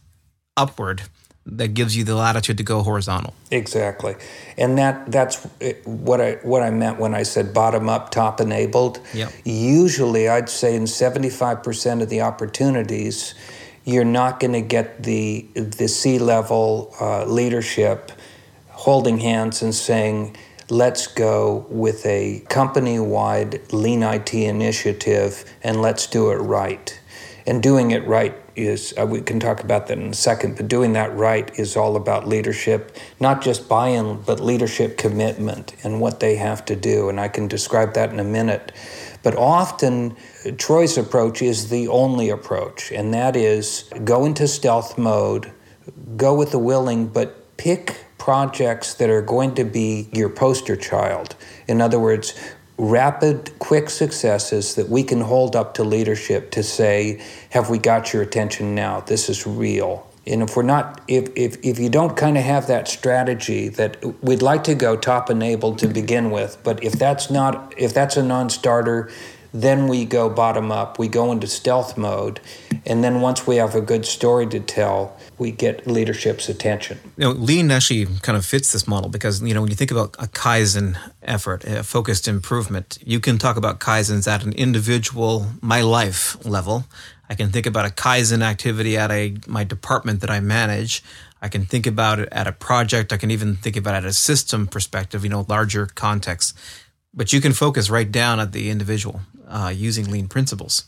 upward 0.56 1.02
that 1.46 1.68
gives 1.68 1.96
you 1.96 2.04
the 2.04 2.14
latitude 2.14 2.58
to 2.58 2.62
go 2.62 2.82
horizontal. 2.82 3.34
Exactly. 3.50 4.14
And 4.58 4.76
that 4.78 5.10
that's 5.10 5.42
what 5.84 6.20
i 6.20 6.32
what 6.42 6.62
i 6.62 6.70
meant 6.70 6.98
when 6.98 7.14
i 7.14 7.22
said 7.22 7.54
bottom 7.54 7.88
up 7.88 8.10
top 8.10 8.40
enabled. 8.40 9.00
Yep. 9.14 9.32
usually 9.44 10.28
i'd 10.28 10.48
say 10.48 10.76
in 10.76 10.84
75% 10.84 12.02
of 12.02 12.08
the 12.08 12.20
opportunities 12.20 13.34
you're 13.84 14.04
not 14.04 14.40
going 14.40 14.52
to 14.52 14.60
get 14.60 15.02
the 15.02 15.46
the 15.54 15.88
C 15.88 16.18
level 16.18 16.94
uh, 17.00 17.24
leadership 17.24 18.12
holding 18.68 19.18
hands 19.18 19.62
and 19.62 19.74
saying, 19.74 20.36
"Let's 20.68 21.06
go 21.06 21.66
with 21.68 22.04
a 22.06 22.44
company 22.48 22.98
wide 22.98 23.72
lean 23.72 24.02
IT 24.02 24.34
initiative 24.34 25.44
and 25.62 25.80
let's 25.80 26.06
do 26.06 26.30
it 26.30 26.36
right." 26.36 26.98
And 27.46 27.62
doing 27.62 27.90
it 27.90 28.06
right 28.06 28.34
is 28.54 28.94
uh, 29.00 29.06
we 29.06 29.20
can 29.20 29.40
talk 29.40 29.60
about 29.60 29.86
that 29.86 29.98
in 29.98 30.08
a 30.08 30.14
second, 30.14 30.56
but 30.56 30.68
doing 30.68 30.92
that 30.92 31.14
right 31.16 31.50
is 31.58 31.76
all 31.76 31.96
about 31.96 32.28
leadership, 32.28 32.96
not 33.18 33.42
just 33.42 33.68
buy-in, 33.68 34.22
but 34.22 34.40
leadership 34.40 34.98
commitment 34.98 35.74
and 35.82 36.00
what 36.00 36.20
they 36.20 36.36
have 36.36 36.64
to 36.66 36.76
do. 36.76 37.08
And 37.08 37.18
I 37.18 37.28
can 37.28 37.48
describe 37.48 37.94
that 37.94 38.10
in 38.10 38.20
a 38.20 38.24
minute. 38.24 38.72
But 39.22 39.36
often, 39.36 40.16
Troy's 40.56 40.96
approach 40.96 41.42
is 41.42 41.68
the 41.68 41.88
only 41.88 42.30
approach, 42.30 42.90
and 42.90 43.12
that 43.12 43.36
is 43.36 43.84
go 44.04 44.24
into 44.24 44.48
stealth 44.48 44.96
mode, 44.96 45.52
go 46.16 46.34
with 46.34 46.52
the 46.52 46.58
willing, 46.58 47.08
but 47.08 47.56
pick 47.56 48.04
projects 48.16 48.94
that 48.94 49.10
are 49.10 49.22
going 49.22 49.54
to 49.54 49.64
be 49.64 50.08
your 50.12 50.28
poster 50.28 50.76
child. 50.76 51.36
In 51.68 51.80
other 51.80 51.98
words, 51.98 52.34
rapid, 52.78 53.58
quick 53.58 53.90
successes 53.90 54.74
that 54.74 54.88
we 54.88 55.02
can 55.02 55.20
hold 55.20 55.54
up 55.54 55.74
to 55.74 55.84
leadership 55.84 56.50
to 56.52 56.62
say, 56.62 57.20
Have 57.50 57.68
we 57.68 57.78
got 57.78 58.12
your 58.12 58.22
attention 58.22 58.74
now? 58.74 59.00
This 59.00 59.28
is 59.28 59.46
real. 59.46 60.09
And 60.26 60.42
if 60.42 60.56
we're 60.56 60.62
not, 60.62 61.00
if, 61.08 61.28
if, 61.34 61.56
if 61.64 61.78
you 61.78 61.88
don't 61.88 62.16
kind 62.16 62.36
of 62.36 62.44
have 62.44 62.66
that 62.66 62.88
strategy 62.88 63.68
that 63.70 64.22
we'd 64.22 64.42
like 64.42 64.64
to 64.64 64.74
go 64.74 64.96
top 64.96 65.30
enabled 65.30 65.78
to 65.78 65.88
begin 65.88 66.30
with, 66.30 66.58
but 66.62 66.82
if 66.84 66.92
that's 66.92 67.30
not, 67.30 67.72
if 67.76 67.94
that's 67.94 68.16
a 68.16 68.22
non 68.22 68.50
starter, 68.50 69.10
then 69.52 69.88
we 69.88 70.04
go 70.04 70.28
bottom 70.28 70.70
up, 70.70 70.98
we 70.98 71.08
go 71.08 71.32
into 71.32 71.46
stealth 71.46 71.96
mode. 71.98 72.40
And 72.86 73.02
then 73.02 73.20
once 73.20 73.46
we 73.46 73.56
have 73.56 73.74
a 73.74 73.80
good 73.80 74.06
story 74.06 74.46
to 74.48 74.60
tell, 74.60 75.16
we 75.38 75.50
get 75.50 75.86
leadership's 75.86 76.48
attention. 76.48 76.98
You 77.16 77.24
know, 77.24 77.30
lean 77.32 77.70
actually 77.70 78.06
kind 78.22 78.38
of 78.38 78.44
fits 78.44 78.72
this 78.72 78.86
model 78.86 79.10
because, 79.10 79.42
you 79.42 79.54
know, 79.54 79.62
when 79.62 79.70
you 79.70 79.76
think 79.76 79.90
about 79.90 80.14
a 80.18 80.26
Kaizen 80.26 80.96
effort, 81.22 81.64
a 81.64 81.82
focused 81.82 82.28
improvement, 82.28 82.98
you 83.04 83.20
can 83.20 83.38
talk 83.38 83.56
about 83.56 83.80
Kaizens 83.80 84.28
at 84.28 84.44
an 84.44 84.52
individual, 84.52 85.46
my 85.60 85.80
life 85.80 86.36
level. 86.44 86.84
I 87.30 87.36
can 87.36 87.50
think 87.50 87.66
about 87.66 87.86
a 87.86 87.90
Kaizen 87.90 88.42
activity 88.42 88.96
at 88.96 89.12
a 89.12 89.36
my 89.46 89.62
department 89.62 90.20
that 90.20 90.30
I 90.30 90.40
manage. 90.40 91.04
I 91.40 91.48
can 91.48 91.64
think 91.64 91.86
about 91.86 92.18
it 92.18 92.28
at 92.32 92.48
a 92.48 92.52
project. 92.52 93.12
I 93.12 93.18
can 93.18 93.30
even 93.30 93.54
think 93.54 93.76
about 93.76 93.94
it 93.94 93.98
at 93.98 94.04
a 94.04 94.12
system 94.12 94.66
perspective, 94.66 95.22
you 95.22 95.30
know, 95.30 95.46
larger 95.48 95.86
context. 95.86 96.58
But 97.14 97.32
you 97.32 97.40
can 97.40 97.52
focus 97.52 97.88
right 97.88 98.10
down 98.10 98.40
at 98.40 98.50
the 98.50 98.68
individual 98.68 99.20
uh, 99.46 99.72
using 99.74 100.10
lean 100.10 100.26
principles. 100.26 100.86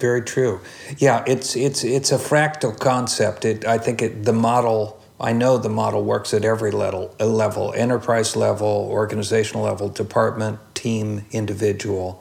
Very 0.00 0.22
true. 0.22 0.60
Yeah, 0.98 1.22
it's 1.28 1.54
it's 1.54 1.84
it's 1.84 2.10
a 2.10 2.18
fractal 2.18 2.76
concept. 2.76 3.44
It, 3.44 3.64
I 3.64 3.78
think 3.78 4.02
it, 4.02 4.24
the 4.24 4.32
model. 4.32 5.00
I 5.20 5.32
know 5.32 5.58
the 5.58 5.68
model 5.68 6.02
works 6.02 6.34
at 6.34 6.44
every 6.44 6.72
level, 6.72 7.14
level, 7.20 7.72
enterprise 7.76 8.34
level, 8.34 8.88
organizational 8.90 9.62
level, 9.62 9.88
department, 9.88 10.58
team 10.74 11.24
individual. 11.30 12.20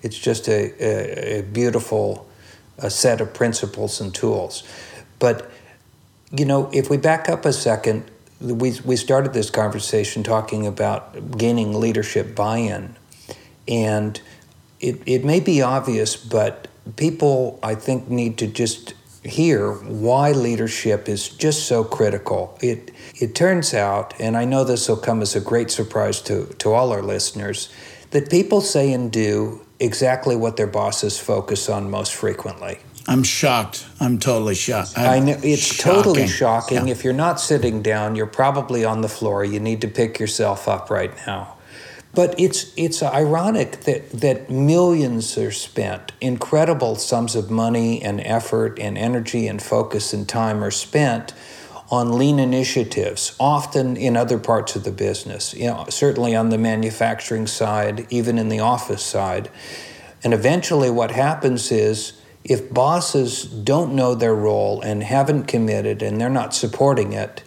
It's 0.00 0.18
just 0.18 0.48
a, 0.48 0.72
a, 0.80 1.40
a 1.40 1.42
beautiful 1.42 2.26
a 2.78 2.90
set 2.90 3.20
of 3.20 3.32
principles 3.34 4.00
and 4.00 4.14
tools. 4.14 4.62
But, 5.18 5.50
you 6.30 6.44
know, 6.44 6.70
if 6.72 6.90
we 6.90 6.96
back 6.96 7.28
up 7.28 7.44
a 7.44 7.52
second, 7.52 8.10
we, 8.40 8.78
we 8.84 8.96
started 8.96 9.32
this 9.32 9.50
conversation 9.50 10.22
talking 10.22 10.66
about 10.66 11.36
gaining 11.38 11.78
leadership 11.78 12.34
buy 12.34 12.58
in. 12.58 12.96
And 13.68 14.20
it, 14.80 15.00
it 15.06 15.24
may 15.24 15.38
be 15.38 15.62
obvious, 15.62 16.16
but 16.16 16.66
people, 16.96 17.60
I 17.62 17.76
think, 17.76 18.08
need 18.08 18.38
to 18.38 18.48
just 18.48 18.94
hear 19.22 19.72
why 19.72 20.32
leadership 20.32 21.08
is 21.08 21.28
just 21.28 21.66
so 21.66 21.84
critical. 21.84 22.58
It, 22.60 22.90
it 23.14 23.36
turns 23.36 23.72
out, 23.72 24.14
and 24.18 24.36
I 24.36 24.44
know 24.44 24.64
this 24.64 24.88
will 24.88 24.96
come 24.96 25.22
as 25.22 25.36
a 25.36 25.40
great 25.40 25.70
surprise 25.70 26.20
to, 26.22 26.46
to 26.58 26.72
all 26.72 26.90
our 26.90 27.02
listeners, 27.02 27.72
that 28.10 28.28
people 28.28 28.60
say 28.60 28.92
and 28.92 29.12
do 29.12 29.61
exactly 29.82 30.36
what 30.36 30.56
their 30.56 30.66
bosses 30.66 31.18
focus 31.18 31.68
on 31.68 31.90
most 31.90 32.14
frequently. 32.14 32.78
I'm 33.08 33.24
shocked. 33.24 33.84
I'm 34.00 34.18
totally 34.18 34.54
shocked. 34.54 34.96
I'm 34.96 35.10
i 35.10 35.18
know 35.18 35.38
it's 35.42 35.62
shocking. 35.62 36.02
totally 36.02 36.26
shocking. 36.28 36.86
Yeah. 36.86 36.92
If 36.92 37.04
you're 37.04 37.12
not 37.12 37.40
sitting 37.40 37.82
down, 37.82 38.14
you're 38.14 38.26
probably 38.26 38.84
on 38.84 39.00
the 39.00 39.08
floor. 39.08 39.44
You 39.44 39.58
need 39.58 39.80
to 39.80 39.88
pick 39.88 40.20
yourself 40.20 40.68
up 40.68 40.88
right 40.88 41.14
now. 41.26 41.56
But 42.14 42.38
it's 42.38 42.72
it's 42.76 43.02
ironic 43.02 43.80
that 43.82 44.10
that 44.10 44.50
millions 44.50 45.36
are 45.38 45.50
spent, 45.50 46.12
incredible 46.20 46.94
sums 46.96 47.34
of 47.34 47.50
money 47.50 48.02
and 48.02 48.20
effort 48.20 48.78
and 48.78 48.96
energy 48.96 49.48
and 49.48 49.60
focus 49.60 50.12
and 50.12 50.28
time 50.28 50.62
are 50.62 50.70
spent 50.70 51.32
on 51.92 52.16
lean 52.16 52.38
initiatives, 52.38 53.36
often 53.38 53.98
in 53.98 54.16
other 54.16 54.38
parts 54.38 54.74
of 54.74 54.82
the 54.82 54.90
business, 54.90 55.52
you 55.52 55.66
know, 55.66 55.84
certainly 55.90 56.34
on 56.34 56.48
the 56.48 56.56
manufacturing 56.56 57.46
side, 57.46 58.06
even 58.08 58.38
in 58.38 58.48
the 58.48 58.58
office 58.58 59.02
side. 59.04 59.50
And 60.24 60.32
eventually, 60.32 60.88
what 60.88 61.10
happens 61.10 61.70
is 61.70 62.14
if 62.44 62.72
bosses 62.72 63.44
don't 63.44 63.94
know 63.94 64.14
their 64.14 64.34
role 64.34 64.80
and 64.80 65.02
haven't 65.02 65.44
committed 65.44 66.02
and 66.02 66.18
they're 66.18 66.30
not 66.30 66.54
supporting 66.54 67.12
it, 67.12 67.42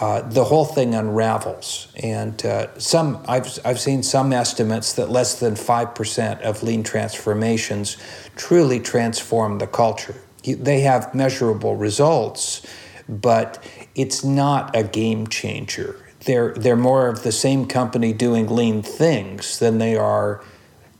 uh, 0.00 0.20
the 0.22 0.44
whole 0.44 0.64
thing 0.64 0.94
unravels. 0.94 1.88
And 2.02 2.44
uh, 2.44 2.76
some 2.78 3.24
I've, 3.28 3.58
I've 3.64 3.80
seen 3.80 4.02
some 4.02 4.32
estimates 4.32 4.94
that 4.94 5.10
less 5.10 5.38
than 5.38 5.54
5% 5.54 6.40
of 6.42 6.62
lean 6.64 6.82
transformations 6.82 7.96
truly 8.34 8.80
transform 8.80 9.58
the 9.58 9.68
culture. 9.68 10.16
They 10.42 10.80
have 10.80 11.14
measurable 11.14 11.76
results, 11.76 12.66
but 13.08 13.62
it's 13.96 14.22
not 14.22 14.76
a 14.76 14.84
game 14.84 15.26
changer. 15.26 15.96
They're, 16.26 16.52
they're 16.52 16.76
more 16.76 17.08
of 17.08 17.22
the 17.22 17.32
same 17.32 17.66
company 17.66 18.12
doing 18.12 18.46
lean 18.46 18.82
things 18.82 19.58
than 19.58 19.78
they 19.78 19.96
are 19.96 20.44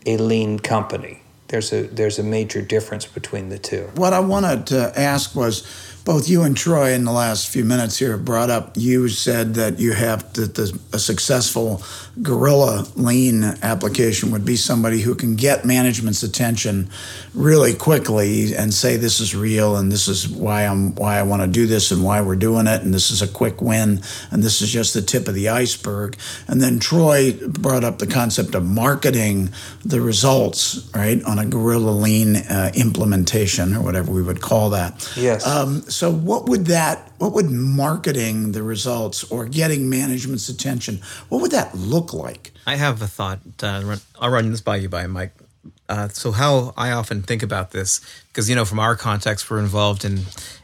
a 0.06 0.16
lean 0.16 0.58
company. 0.58 1.22
There's 1.48 1.72
a, 1.72 1.82
there's 1.82 2.18
a 2.18 2.22
major 2.22 2.62
difference 2.62 3.06
between 3.06 3.50
the 3.50 3.58
two. 3.58 3.90
What 3.94 4.12
I 4.12 4.20
wanted 4.20 4.66
to 4.68 4.98
ask 4.98 5.36
was 5.36 5.62
both 6.04 6.28
you 6.28 6.42
and 6.42 6.56
Troy 6.56 6.92
in 6.92 7.04
the 7.04 7.12
last 7.12 7.48
few 7.48 7.64
minutes 7.64 7.98
here 7.98 8.16
brought 8.16 8.50
up. 8.50 8.72
You 8.76 9.08
said 9.08 9.54
that 9.54 9.78
you 9.78 9.92
have 9.92 10.32
that 10.34 10.54
the, 10.54 10.78
a 10.92 10.98
successful 10.98 11.82
guerrilla 12.22 12.86
lean 12.96 13.44
application 13.62 14.30
would 14.30 14.44
be 14.44 14.56
somebody 14.56 15.00
who 15.00 15.14
can 15.14 15.36
get 15.36 15.64
management's 15.64 16.22
attention 16.22 16.88
really 17.34 17.74
quickly 17.74 18.54
and 18.54 18.72
say 18.72 18.96
this 18.96 19.20
is 19.20 19.34
real 19.34 19.76
and 19.76 19.92
this 19.92 20.08
is 20.08 20.26
why 20.26 20.62
I'm 20.62 20.94
why 20.94 21.18
I 21.18 21.22
want 21.24 21.42
to 21.42 21.48
do 21.48 21.66
this 21.66 21.90
and 21.90 22.02
why 22.02 22.22
we're 22.22 22.36
doing 22.36 22.66
it 22.66 22.82
and 22.82 22.94
this 22.94 23.10
is 23.10 23.20
a 23.20 23.28
quick 23.28 23.60
win 23.60 24.00
and 24.30 24.42
this 24.42 24.62
is 24.62 24.70
just 24.70 24.94
the 24.94 25.02
tip 25.02 25.28
of 25.28 25.34
the 25.34 25.50
iceberg. 25.50 26.16
And 26.48 26.60
then 26.60 26.78
Troy 26.78 27.32
brought 27.32 27.84
up 27.84 27.98
the 27.98 28.06
concept 28.06 28.54
of 28.54 28.64
marketing 28.64 29.50
the 29.84 30.00
results 30.00 30.90
right 30.94 31.22
on 31.24 31.38
a 31.38 31.44
guerrilla 31.44 31.90
lean 31.90 32.36
uh, 32.36 32.72
implementation 32.74 33.74
or 33.74 33.82
whatever 33.82 34.10
we 34.10 34.22
would 34.22 34.40
call 34.40 34.70
that. 34.70 35.12
Yes. 35.16 35.46
Um, 35.46 35.82
so 35.82 36.10
what 36.10 36.48
would 36.48 36.66
that 36.66 37.12
what 37.18 37.32
would 37.32 37.50
marketing 37.50 38.52
the 38.52 38.62
results 38.62 39.24
or 39.24 39.46
getting 39.46 39.88
management's 39.88 40.48
attention 40.48 41.00
what 41.28 41.40
would 41.40 41.50
that 41.50 41.74
look 41.74 42.12
like 42.12 42.52
I 42.66 42.74
have 42.74 43.00
a 43.00 43.06
thought. 43.06 43.38
Uh, 43.62 43.96
I'll 44.20 44.30
run 44.30 44.50
this 44.50 44.60
by 44.60 44.76
you, 44.76 44.88
by 44.88 45.06
Mike. 45.06 45.32
Uh, 45.88 46.08
so, 46.08 46.32
how 46.32 46.74
I 46.76 46.90
often 46.90 47.22
think 47.22 47.44
about 47.44 47.70
this, 47.70 48.00
because 48.28 48.50
you 48.50 48.56
know, 48.56 48.64
from 48.64 48.80
our 48.80 48.96
context, 48.96 49.48
we're 49.48 49.60
involved 49.60 50.04
in 50.04 50.22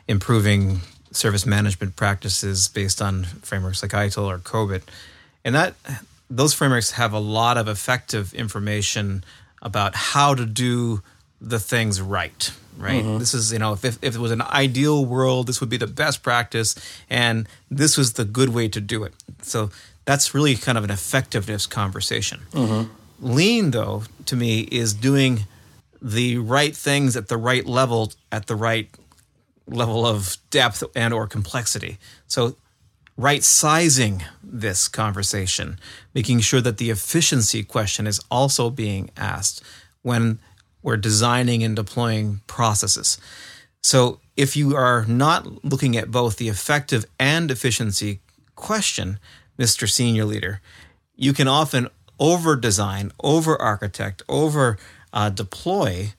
improving 0.08 0.80
service 1.12 1.46
management 1.46 1.94
practices 1.94 2.66
based 2.66 3.00
on 3.00 3.24
frameworks 3.24 3.82
like 3.82 3.92
ITIL 3.92 4.24
or 4.24 4.38
COBIT, 4.38 4.82
and 5.44 5.54
that 5.54 5.76
those 6.28 6.54
frameworks 6.54 6.92
have 6.92 7.12
a 7.12 7.20
lot 7.20 7.56
of 7.56 7.68
effective 7.68 8.34
information 8.34 9.22
about 9.60 9.94
how 9.94 10.34
to 10.34 10.44
do 10.44 11.02
the 11.40 11.60
things 11.60 12.00
right. 12.00 12.52
Right. 12.76 13.04
Mm-hmm. 13.04 13.18
This 13.18 13.34
is, 13.34 13.52
you 13.52 13.58
know, 13.58 13.74
if, 13.74 13.84
if 13.84 14.14
it 14.14 14.18
was 14.18 14.30
an 14.30 14.42
ideal 14.42 15.04
world, 15.04 15.46
this 15.46 15.60
would 15.60 15.68
be 15.68 15.76
the 15.76 15.86
best 15.86 16.22
practice, 16.22 16.74
and 17.08 17.46
this 17.70 17.96
was 17.96 18.14
the 18.14 18.24
good 18.24 18.48
way 18.48 18.68
to 18.68 18.80
do 18.80 19.04
it. 19.04 19.14
So 19.42 19.70
that's 20.04 20.34
really 20.34 20.56
kind 20.56 20.78
of 20.78 20.84
an 20.84 20.90
effectiveness 20.90 21.66
conversation. 21.66 22.40
Mm-hmm. 22.52 22.90
Lean, 23.24 23.70
though, 23.70 24.04
to 24.26 24.36
me, 24.36 24.60
is 24.62 24.94
doing 24.94 25.40
the 26.00 26.38
right 26.38 26.74
things 26.74 27.16
at 27.16 27.28
the 27.28 27.36
right 27.36 27.64
level, 27.66 28.12
at 28.32 28.46
the 28.46 28.56
right 28.56 28.88
level 29.68 30.04
of 30.04 30.36
depth 30.50 30.82
and 30.96 31.14
or 31.14 31.26
complexity. 31.28 31.98
So 32.26 32.56
right 33.16 33.44
sizing 33.44 34.24
this 34.42 34.88
conversation, 34.88 35.78
making 36.14 36.40
sure 36.40 36.60
that 36.60 36.78
the 36.78 36.90
efficiency 36.90 37.62
question 37.62 38.06
is 38.06 38.20
also 38.30 38.70
being 38.70 39.10
asked 39.16 39.62
when 40.02 40.40
we're 40.82 40.96
designing 40.96 41.62
and 41.62 41.76
deploying 41.76 42.40
processes. 42.46 43.18
So 43.82 44.20
if 44.36 44.56
you 44.56 44.76
are 44.76 45.04
not 45.06 45.64
looking 45.64 45.96
at 45.96 46.10
both 46.10 46.36
the 46.36 46.48
effective 46.48 47.04
and 47.18 47.50
efficiency 47.50 48.20
question, 48.54 49.18
Mr. 49.58 49.88
Senior 49.88 50.24
Leader, 50.24 50.60
you 51.16 51.32
can 51.32 51.48
often 51.48 51.88
over 52.18 52.56
design, 52.56 53.12
over 53.20 53.60
architect, 53.60 54.22
over 54.28 54.78
uh, 55.12 55.30
deploy 55.30 56.12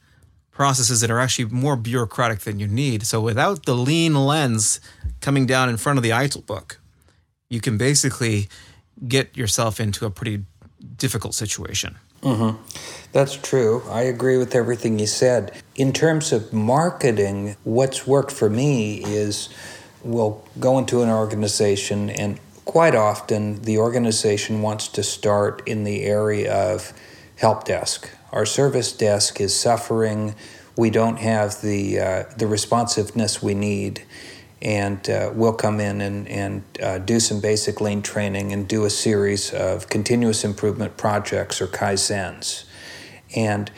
processes 0.51 1.01
that 1.01 1.09
are 1.09 1.19
actually 1.19 1.45
more 1.45 1.75
bureaucratic 1.75 2.39
than 2.39 2.59
you 2.59 2.67
need. 2.67 3.03
So 3.03 3.19
without 3.19 3.65
the 3.65 3.73
lean 3.73 4.13
lens 4.13 4.79
coming 5.19 5.45
down 5.45 5.69
in 5.69 5.77
front 5.77 5.97
of 5.97 6.03
the 6.03 6.11
ITIL 6.11 6.45
book, 6.45 6.79
you 7.49 7.59
can 7.59 7.77
basically 7.77 8.49
get 9.07 9.35
yourself 9.35 9.79
into 9.79 10.05
a 10.05 10.11
pretty 10.11 10.43
difficult 10.97 11.33
situation. 11.33 11.95
That's 13.11 13.35
true. 13.35 13.83
I 13.89 14.01
agree 14.01 14.37
with 14.37 14.55
everything 14.55 14.97
you 14.97 15.07
said. 15.07 15.51
In 15.75 15.93
terms 15.93 16.31
of 16.33 16.51
marketing, 16.51 17.55
what's 17.63 18.07
worked 18.07 18.31
for 18.31 18.49
me 18.49 19.03
is 19.03 19.49
we'll 20.03 20.43
go 20.59 20.79
into 20.79 21.03
an 21.03 21.09
organization, 21.09 22.09
and 22.09 22.39
quite 22.65 22.95
often 22.95 23.61
the 23.61 23.77
organization 23.77 24.61
wants 24.61 24.87
to 24.89 25.03
start 25.03 25.61
in 25.67 25.83
the 25.83 26.03
area 26.03 26.51
of 26.51 26.91
help 27.35 27.65
desk. 27.65 28.09
Our 28.31 28.45
service 28.45 28.91
desk 28.91 29.39
is 29.39 29.55
suffering. 29.55 30.33
We 30.75 30.89
don't 30.89 31.17
have 31.17 31.61
the 31.61 31.99
uh, 31.99 32.23
the 32.35 32.47
responsiveness 32.47 33.43
we 33.43 33.53
need, 33.53 34.03
and 34.63 35.09
uh, 35.09 35.29
we'll 35.33 35.53
come 35.53 35.79
in 35.81 36.01
and 36.01 36.27
and 36.27 36.63
uh, 36.81 36.97
do 36.97 37.19
some 37.19 37.41
basic 37.41 37.81
lean 37.81 38.01
training 38.01 38.53
and 38.53 38.67
do 38.67 38.85
a 38.85 38.89
series 38.89 39.53
of 39.53 39.89
continuous 39.89 40.43
improvement 40.43 40.95
projects 40.95 41.61
or 41.61 41.67
kaizens. 41.67 42.63
And 43.35 43.69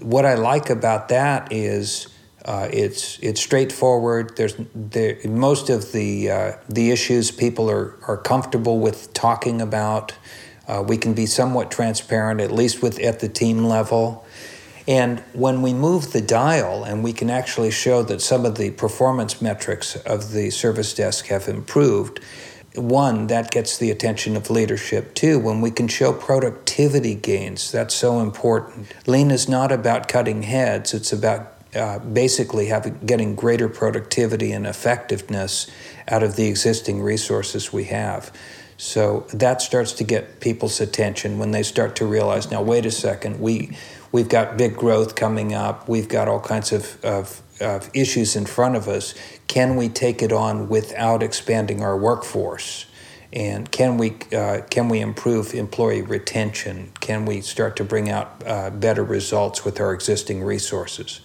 what 0.00 0.24
I 0.24 0.34
like 0.34 0.70
about 0.70 1.08
that 1.08 1.52
is 1.52 2.08
uh, 2.44 2.68
it's 2.72 3.18
it's 3.20 3.40
straightforward. 3.40 4.36
There's 4.36 4.56
there, 4.74 5.18
most 5.24 5.70
of 5.70 5.92
the 5.92 6.30
uh, 6.30 6.52
the 6.68 6.90
issues 6.90 7.30
people 7.30 7.70
are 7.70 7.96
are 8.08 8.18
comfortable 8.18 8.80
with 8.80 9.12
talking 9.14 9.62
about. 9.62 10.12
Uh, 10.66 10.82
we 10.86 10.96
can 10.96 11.12
be 11.12 11.26
somewhat 11.26 11.70
transparent, 11.70 12.40
at 12.40 12.50
least 12.50 12.82
with 12.82 12.98
at 12.98 13.20
the 13.20 13.28
team 13.28 13.64
level. 13.64 14.23
And 14.86 15.20
when 15.32 15.62
we 15.62 15.72
move 15.72 16.12
the 16.12 16.20
dial 16.20 16.84
and 16.84 17.02
we 17.02 17.12
can 17.12 17.30
actually 17.30 17.70
show 17.70 18.02
that 18.02 18.20
some 18.20 18.44
of 18.44 18.56
the 18.56 18.70
performance 18.70 19.40
metrics 19.40 19.96
of 19.96 20.32
the 20.32 20.50
service 20.50 20.92
desk 20.92 21.26
have 21.26 21.48
improved, 21.48 22.20
one, 22.74 23.28
that 23.28 23.50
gets 23.50 23.78
the 23.78 23.90
attention 23.90 24.36
of 24.36 24.50
leadership. 24.50 25.14
Two, 25.14 25.38
when 25.38 25.60
we 25.60 25.70
can 25.70 25.88
show 25.88 26.12
productivity 26.12 27.14
gains, 27.14 27.70
that's 27.70 27.94
so 27.94 28.20
important. 28.20 28.92
Lean 29.06 29.30
is 29.30 29.48
not 29.48 29.72
about 29.72 30.08
cutting 30.08 30.42
heads, 30.42 30.92
it's 30.92 31.12
about 31.12 31.52
uh, 31.74 31.98
basically 32.00 32.66
having, 32.66 32.98
getting 33.06 33.34
greater 33.34 33.68
productivity 33.68 34.52
and 34.52 34.66
effectiveness 34.66 35.70
out 36.08 36.22
of 36.22 36.36
the 36.36 36.46
existing 36.46 37.02
resources 37.02 37.72
we 37.72 37.84
have. 37.84 38.32
So 38.76 39.26
that 39.32 39.62
starts 39.62 39.92
to 39.94 40.04
get 40.04 40.40
people's 40.40 40.80
attention 40.80 41.38
when 41.38 41.52
they 41.52 41.62
start 41.62 41.96
to 41.96 42.06
realize 42.06 42.50
now, 42.50 42.62
wait 42.62 42.86
a 42.86 42.90
second, 42.90 43.40
we, 43.40 43.76
we've 44.14 44.28
got 44.28 44.56
big 44.56 44.76
growth 44.76 45.16
coming 45.16 45.52
up, 45.54 45.88
we've 45.88 46.08
got 46.08 46.28
all 46.28 46.38
kinds 46.38 46.70
of, 46.70 47.04
of, 47.04 47.42
of 47.60 47.90
issues 47.94 48.36
in 48.36 48.46
front 48.46 48.76
of 48.76 48.86
us. 48.86 49.12
Can 49.48 49.74
we 49.74 49.88
take 49.88 50.22
it 50.22 50.30
on 50.30 50.68
without 50.68 51.20
expanding 51.20 51.82
our 51.82 51.98
workforce? 51.98 52.86
And 53.32 53.68
can 53.72 53.98
we 53.98 54.16
uh, 54.32 54.60
can 54.70 54.88
we 54.88 55.00
improve 55.00 55.52
employee 55.54 56.02
retention? 56.02 56.92
Can 57.00 57.26
we 57.26 57.40
start 57.40 57.74
to 57.76 57.84
bring 57.84 58.08
out 58.08 58.40
uh, 58.46 58.70
better 58.70 59.02
results 59.02 59.64
with 59.64 59.80
our 59.80 59.92
existing 59.92 60.44
resources? 60.44 61.20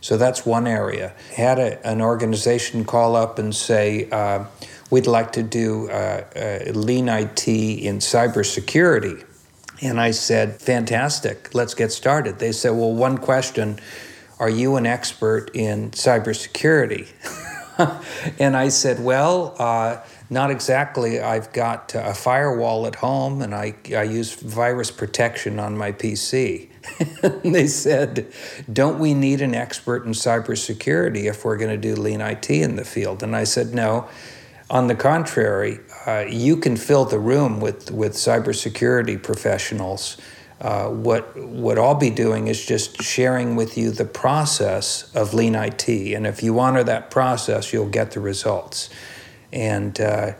So 0.00 0.16
that's 0.16 0.44
one 0.44 0.66
area. 0.66 1.14
Had 1.36 1.60
a, 1.60 1.86
an 1.86 2.00
organization 2.02 2.84
call 2.84 3.14
up 3.14 3.38
and 3.38 3.54
say, 3.54 4.10
uh, 4.10 4.46
"We'd 4.90 5.06
like 5.06 5.30
to 5.32 5.44
do 5.44 5.88
uh, 5.90 6.24
uh, 6.34 6.72
lean 6.72 7.08
IT 7.08 7.46
in 7.46 7.98
cybersecurity," 7.98 9.24
and 9.80 10.00
I 10.00 10.12
said, 10.12 10.60
"Fantastic, 10.60 11.54
let's 11.54 11.74
get 11.74 11.92
started." 11.92 12.38
They 12.38 12.52
said, 12.52 12.70
"Well, 12.70 12.92
one 12.92 13.18
question: 13.18 13.78
Are 14.38 14.50
you 14.50 14.76
an 14.76 14.86
expert 14.86 15.50
in 15.54 15.90
cybersecurity?" 15.90 17.08
and 18.38 18.56
I 18.56 18.68
said, 18.68 19.02
"Well." 19.02 19.54
Uh, 19.58 19.98
not 20.30 20.50
exactly. 20.50 21.20
I've 21.20 21.52
got 21.52 21.94
a 21.94 22.12
firewall 22.12 22.86
at 22.86 22.96
home 22.96 23.40
and 23.40 23.54
I, 23.54 23.74
I 23.96 24.02
use 24.02 24.34
virus 24.34 24.90
protection 24.90 25.58
on 25.58 25.76
my 25.76 25.92
PC. 25.92 26.68
they 27.42 27.66
said, 27.66 28.30
Don't 28.70 28.98
we 28.98 29.14
need 29.14 29.40
an 29.40 29.54
expert 29.54 30.04
in 30.04 30.12
cybersecurity 30.12 31.24
if 31.24 31.44
we're 31.44 31.56
going 31.56 31.70
to 31.70 31.94
do 31.94 31.98
lean 31.98 32.20
IT 32.20 32.50
in 32.50 32.76
the 32.76 32.84
field? 32.84 33.22
And 33.22 33.34
I 33.34 33.44
said, 33.44 33.74
No. 33.74 34.08
On 34.70 34.86
the 34.86 34.94
contrary, 34.94 35.78
uh, 36.08 36.24
you 36.26 36.56
can 36.56 36.76
fill 36.76 37.04
the 37.04 37.18
room 37.18 37.60
with, 37.60 37.90
with 37.90 38.14
cybersecurity 38.14 39.22
professionals. 39.22 40.16
Uh, 40.60 40.88
what 40.88 41.36
what 41.36 41.78
I'll 41.78 41.94
be 41.94 42.10
doing 42.10 42.48
is 42.48 42.64
just 42.64 43.00
sharing 43.02 43.54
with 43.54 43.78
you 43.78 43.92
the 43.92 44.04
process 44.04 45.14
of 45.14 45.34
lean 45.34 45.54
IT, 45.54 45.88
and 45.88 46.26
if 46.26 46.42
you 46.42 46.58
honor 46.58 46.82
that 46.82 47.10
process, 47.10 47.72
you'll 47.72 47.90
get 47.90 48.10
the 48.10 48.20
results 48.20 48.90
and 49.52 50.00
uh, 50.00 50.32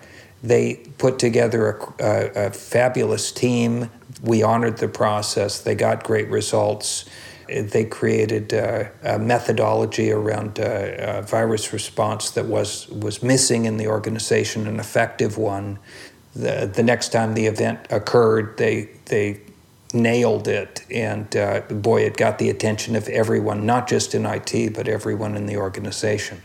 they 0.42 0.76
put 0.98 1.18
together 1.18 1.70
a, 1.70 2.04
a, 2.04 2.46
a, 2.46 2.50
fabulous 2.50 3.32
team. 3.32 3.90
We 4.22 4.42
honored 4.42 4.78
the 4.78 4.88
process. 4.88 5.60
They 5.60 5.74
got 5.74 6.04
great 6.04 6.28
results. 6.28 7.04
They 7.48 7.84
created 7.84 8.52
uh, 8.52 8.84
a 9.02 9.18
methodology 9.18 10.12
around 10.12 10.60
uh, 10.60 11.22
virus 11.22 11.72
response 11.72 12.30
that 12.32 12.46
was 12.46 12.88
was 12.88 13.22
missing 13.22 13.64
in 13.64 13.76
the 13.76 13.88
organization, 13.88 14.66
an 14.66 14.78
effective 14.78 15.38
one. 15.38 15.78
The, 16.36 16.70
the 16.72 16.82
next 16.82 17.10
time 17.10 17.34
the 17.34 17.46
event 17.46 17.80
occurred, 17.90 18.58
they 18.58 18.90
they 19.06 19.40
nailed 19.94 20.46
it, 20.48 20.84
and 20.90 21.34
uh, 21.36 21.60
boy, 21.70 22.02
it 22.02 22.16
got 22.16 22.38
the 22.38 22.50
attention 22.50 22.94
of 22.94 23.08
everyone, 23.08 23.64
not 23.64 23.88
just 23.88 24.14
in 24.14 24.26
IT, 24.26 24.74
but 24.74 24.86
everyone 24.86 25.34
in 25.34 25.46
the 25.46 25.56
organization. 25.56 26.42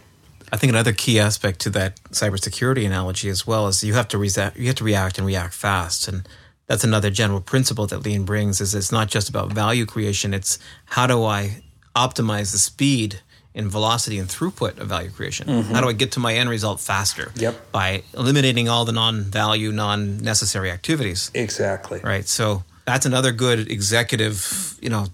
I 0.51 0.57
think 0.57 0.69
another 0.69 0.93
key 0.93 1.19
aspect 1.19 1.59
to 1.61 1.69
that 1.71 2.01
cybersecurity 2.11 2.85
analogy 2.85 3.27
as 3.27 3.47
well 3.47 3.67
is 3.67 3.83
you 3.83 3.95
have 3.95 4.07
to 4.09 4.17
react, 4.17 4.55
you 4.55 4.67
have 4.67 4.75
to 4.75 4.83
react 4.83 5.17
and 5.17 5.25
react 5.25 5.53
fast, 5.53 6.07
and 6.07 6.27
that's 6.67 6.83
another 6.83 7.09
general 7.09 7.41
principle 7.41 7.87
that 7.87 7.99
Lean 7.99 8.23
brings. 8.23 8.61
Is 8.61 8.73
it's 8.73 8.91
not 8.91 9.09
just 9.09 9.29
about 9.29 9.51
value 9.51 9.85
creation; 9.85 10.33
it's 10.33 10.59
how 10.85 11.07
do 11.07 11.23
I 11.23 11.63
optimize 11.95 12.51
the 12.51 12.57
speed 12.57 13.19
and 13.55 13.67
velocity 13.67 14.17
and 14.17 14.27
throughput 14.27 14.79
of 14.79 14.87
value 14.87 15.11
creation? 15.11 15.47
Mm-hmm. 15.47 15.73
How 15.73 15.81
do 15.81 15.89
I 15.89 15.93
get 15.93 16.13
to 16.13 16.19
my 16.19 16.33
end 16.33 16.49
result 16.49 16.79
faster? 16.79 17.31
Yep. 17.35 17.71
By 17.71 18.03
eliminating 18.17 18.67
all 18.67 18.85
the 18.85 18.91
non-value, 18.91 19.71
non-necessary 19.71 20.71
activities. 20.71 21.29
Exactly. 21.33 21.99
Right. 22.03 22.27
So 22.27 22.63
that's 22.85 23.05
another 23.05 23.31
good 23.31 23.71
executive, 23.71 24.77
you 24.81 24.89
know, 24.89 25.07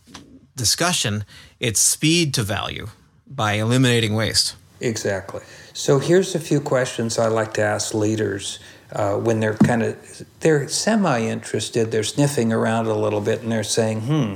discussion. 0.56 1.26
It's 1.60 1.80
speed 1.80 2.34
to 2.36 2.44
value 2.44 2.88
by 3.28 3.54
eliminating 3.54 4.16
waste. 4.16 4.56
Exactly. 4.80 5.42
So 5.74 6.00
here's 6.00 6.36
a 6.36 6.40
few 6.40 6.62
questions 6.62 7.20
I 7.20 7.28
like 7.28 7.54
to 7.56 7.62
ask 7.62 7.94
leaders 7.94 8.60
uh, 8.92 9.16
when 9.16 9.40
they're 9.40 9.56
kind 9.56 9.84
of 9.84 10.24
they're 10.40 10.68
semi-interested, 10.68 11.92
they're 11.92 12.04
sniffing 12.04 12.52
around 12.52 12.88
a 12.88 12.96
little 12.96 13.22
bit, 13.22 13.42
and 13.42 13.52
they're 13.52 13.64
saying, 13.64 14.02
"Hmm, 14.02 14.36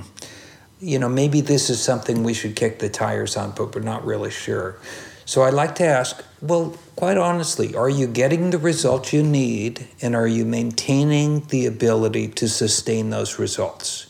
you 0.79 0.99
know, 0.99 1.09
maybe 1.09 1.41
this 1.41 1.69
is 1.69 1.81
something 1.81 2.23
we 2.23 2.33
should 2.33 2.55
kick 2.55 2.79
the 2.79 2.89
tires 2.89 3.35
on, 3.35 3.51
but 3.51 3.73
we're 3.73 3.81
not 3.81 4.05
really 4.05 4.31
sure." 4.31 4.77
So 5.25 5.41
I 5.41 5.51
like 5.51 5.75
to 5.75 5.85
ask, 5.85 6.21
well, 6.41 6.77
quite 6.97 7.17
honestly, 7.17 7.73
are 7.75 7.89
you 7.89 8.07
getting 8.07 8.49
the 8.49 8.57
results 8.57 9.13
you 9.13 9.23
need, 9.23 9.87
and 10.01 10.15
are 10.15 10.27
you 10.27 10.45
maintaining 10.45 11.45
the 11.47 11.65
ability 11.65 12.27
to 12.29 12.49
sustain 12.49 13.09
those 13.09 13.39
results? 13.39 14.07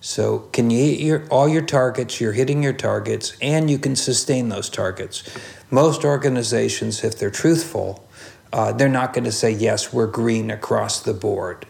So, 0.00 0.48
can 0.52 0.70
you 0.70 0.78
hit 0.78 1.00
your, 1.00 1.26
all 1.28 1.48
your 1.48 1.62
targets? 1.62 2.20
You're 2.20 2.32
hitting 2.32 2.62
your 2.62 2.72
targets, 2.72 3.36
and 3.42 3.68
you 3.68 3.78
can 3.78 3.96
sustain 3.96 4.48
those 4.48 4.70
targets. 4.70 5.24
Most 5.70 6.04
organizations, 6.04 7.02
if 7.02 7.18
they're 7.18 7.32
truthful, 7.32 8.07
uh, 8.52 8.72
they're 8.72 8.88
not 8.88 9.12
going 9.12 9.24
to 9.24 9.32
say, 9.32 9.50
yes, 9.50 9.92
we're 9.92 10.06
green 10.06 10.50
across 10.50 11.00
the 11.00 11.14
board. 11.14 11.66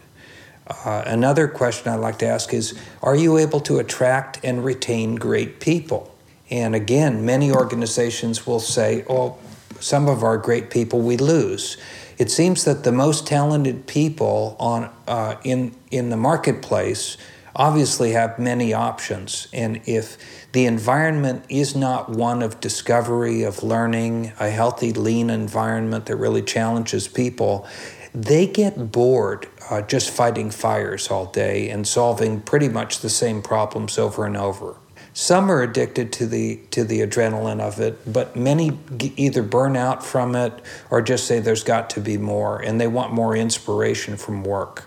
Uh, 0.67 1.03
another 1.05 1.47
question 1.47 1.91
I'd 1.91 1.97
like 1.97 2.19
to 2.19 2.27
ask 2.27 2.53
is 2.53 2.79
Are 3.01 3.15
you 3.15 3.37
able 3.37 3.59
to 3.61 3.79
attract 3.79 4.39
and 4.43 4.63
retain 4.63 5.15
great 5.15 5.59
people? 5.59 6.15
And 6.51 6.75
again, 6.75 7.25
many 7.25 7.51
organizations 7.51 8.45
will 8.45 8.59
say, 8.59 9.03
Oh, 9.09 9.37
some 9.79 10.07
of 10.07 10.23
our 10.23 10.37
great 10.37 10.69
people 10.69 10.99
we 11.01 11.17
lose. 11.17 11.77
It 12.17 12.29
seems 12.29 12.65
that 12.65 12.83
the 12.83 12.91
most 12.91 13.25
talented 13.25 13.87
people 13.87 14.57
on, 14.59 14.91
uh, 15.07 15.37
in, 15.43 15.73
in 15.89 16.09
the 16.09 16.17
marketplace 16.17 17.17
obviously 17.55 18.11
have 18.11 18.39
many 18.39 18.73
options. 18.73 19.47
And 19.53 19.81
if 19.85 20.17
the 20.51 20.65
environment 20.65 21.45
is 21.49 21.75
not 21.75 22.09
one 22.09 22.41
of 22.41 22.59
discovery, 22.59 23.43
of 23.43 23.63
learning, 23.63 24.33
a 24.39 24.49
healthy, 24.49 24.93
lean 24.93 25.29
environment 25.29 26.05
that 26.07 26.15
really 26.15 26.41
challenges 26.41 27.07
people, 27.07 27.67
they 28.13 28.47
get 28.47 28.91
bored 28.91 29.47
uh, 29.69 29.81
just 29.81 30.09
fighting 30.09 30.49
fires 30.49 31.09
all 31.09 31.27
day 31.27 31.69
and 31.69 31.87
solving 31.87 32.41
pretty 32.41 32.69
much 32.69 32.99
the 32.99 33.09
same 33.09 33.41
problems 33.41 33.97
over 33.97 34.25
and 34.25 34.35
over. 34.35 34.75
Some 35.13 35.51
are 35.51 35.61
addicted 35.61 36.13
to 36.13 36.27
the 36.27 36.57
to 36.71 36.83
the 36.83 37.01
adrenaline 37.01 37.59
of 37.59 37.79
it, 37.79 38.11
but 38.11 38.35
many 38.35 38.79
either 39.17 39.43
burn 39.43 39.75
out 39.75 40.03
from 40.03 40.35
it 40.35 40.53
or 40.89 41.01
just 41.01 41.25
say 41.25 41.39
there's 41.39 41.63
got 41.63 41.89
to 41.91 41.99
be 41.99 42.17
more, 42.17 42.61
and 42.61 42.79
they 42.79 42.87
want 42.87 43.11
more 43.11 43.35
inspiration 43.35 44.17
from 44.17 44.43
work. 44.43 44.85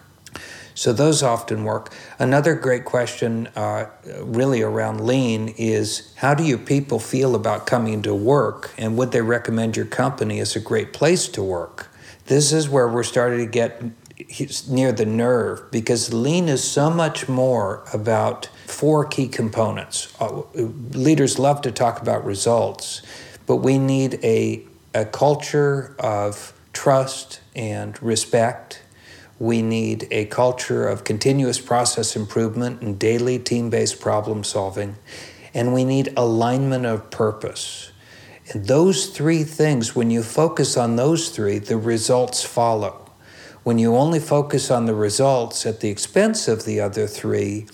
So 0.74 0.92
those 0.92 1.22
often 1.22 1.64
work. 1.64 1.92
Another 2.18 2.54
great 2.54 2.84
question, 2.84 3.48
uh, 3.56 3.86
really 4.20 4.62
around 4.62 5.06
lean, 5.06 5.54
is 5.58 6.12
how 6.16 6.34
do 6.34 6.44
your 6.44 6.58
people 6.58 6.98
feel 6.98 7.34
about 7.34 7.66
coming 7.66 8.02
to 8.02 8.14
work, 8.14 8.72
and 8.78 8.96
would 8.96 9.12
they 9.12 9.22
recommend 9.22 9.76
your 9.76 9.86
company 9.86 10.40
as 10.40 10.56
a 10.56 10.60
great 10.60 10.92
place 10.92 11.28
to 11.28 11.42
work? 11.42 11.88
This 12.26 12.52
is 12.52 12.68
where 12.68 12.88
we're 12.88 13.02
starting 13.02 13.40
to 13.40 13.50
get 13.50 13.82
near 14.68 14.92
the 14.92 15.06
nerve 15.06 15.70
because 15.70 16.12
lean 16.12 16.48
is 16.48 16.62
so 16.62 16.90
much 16.90 17.28
more 17.28 17.82
about 17.92 18.48
four 18.66 19.04
key 19.04 19.28
components. 19.28 20.14
Uh, 20.20 20.42
leaders 20.54 21.38
love 21.38 21.62
to 21.62 21.72
talk 21.72 22.00
about 22.00 22.24
results, 22.24 23.02
but 23.46 23.56
we 23.56 23.78
need 23.78 24.18
a, 24.22 24.62
a 24.94 25.04
culture 25.04 25.96
of 25.98 26.52
trust 26.72 27.40
and 27.54 28.00
respect 28.02 28.81
we 29.42 29.60
need 29.60 30.06
a 30.12 30.24
culture 30.26 30.86
of 30.86 31.02
continuous 31.02 31.60
process 31.60 32.14
improvement 32.14 32.80
and 32.80 32.96
daily 32.96 33.40
team 33.40 33.70
based 33.70 34.00
problem 34.00 34.44
solving. 34.44 34.94
And 35.52 35.74
we 35.74 35.84
need 35.84 36.12
alignment 36.16 36.86
of 36.86 37.10
purpose. 37.10 37.90
And 38.52 38.66
those 38.66 39.06
three 39.06 39.42
things, 39.42 39.96
when 39.96 40.12
you 40.12 40.22
focus 40.22 40.76
on 40.76 40.94
those 40.94 41.30
three, 41.30 41.58
the 41.58 41.76
results 41.76 42.44
follow. 42.44 43.10
When 43.64 43.80
you 43.80 43.96
only 43.96 44.20
focus 44.20 44.70
on 44.70 44.86
the 44.86 44.94
results 44.94 45.66
at 45.66 45.80
the 45.80 45.88
expense 45.88 46.46
of 46.46 46.64
the 46.64 46.80
other 46.80 47.08
three, 47.08 47.66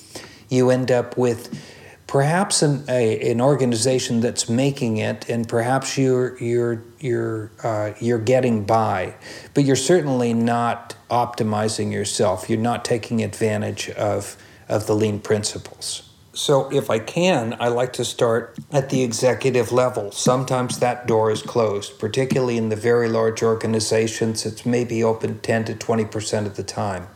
you 0.48 0.70
end 0.70 0.90
up 0.90 1.18
with 1.18 1.62
perhaps 2.07 2.62
an, 2.62 2.83
a, 2.88 3.31
an 3.31 3.42
organization 3.42 4.20
that's 4.20 4.48
making 4.48 4.96
it, 4.96 5.28
and 5.28 5.46
perhaps 5.46 5.98
you're 5.98 6.38
you're 6.38 6.83
you're 6.98 7.50
uh, 7.62 7.92
you're 8.00 8.18
getting 8.18 8.64
by, 8.64 9.14
but 9.52 9.64
you're 9.64 9.76
certainly 9.76 10.33
not 10.33 10.94
optimizing 11.10 11.92
yourself. 11.92 12.48
You're 12.48 12.58
not 12.58 12.84
taking 12.84 13.22
advantage 13.22 13.90
of, 13.90 14.36
of 14.68 14.86
the 14.86 14.94
lean 14.94 15.20
principles. 15.20 16.02
So, 16.32 16.70
if 16.72 16.88
I 16.88 17.00
can, 17.00 17.56
I 17.58 17.66
like 17.66 17.92
to 17.94 18.04
start 18.04 18.56
at 18.70 18.90
the 18.90 19.02
executive 19.02 19.72
level. 19.72 20.12
Sometimes 20.12 20.78
that 20.78 21.08
door 21.08 21.32
is 21.32 21.42
closed, 21.42 21.98
particularly 21.98 22.56
in 22.56 22.68
the 22.68 22.76
very 22.76 23.08
large 23.08 23.42
organizations. 23.42 24.46
It's 24.46 24.64
maybe 24.64 25.02
open 25.02 25.40
10 25.40 25.64
to 25.64 25.74
20% 25.74 26.46
of 26.46 26.54
the 26.54 26.62
time. 26.62 27.08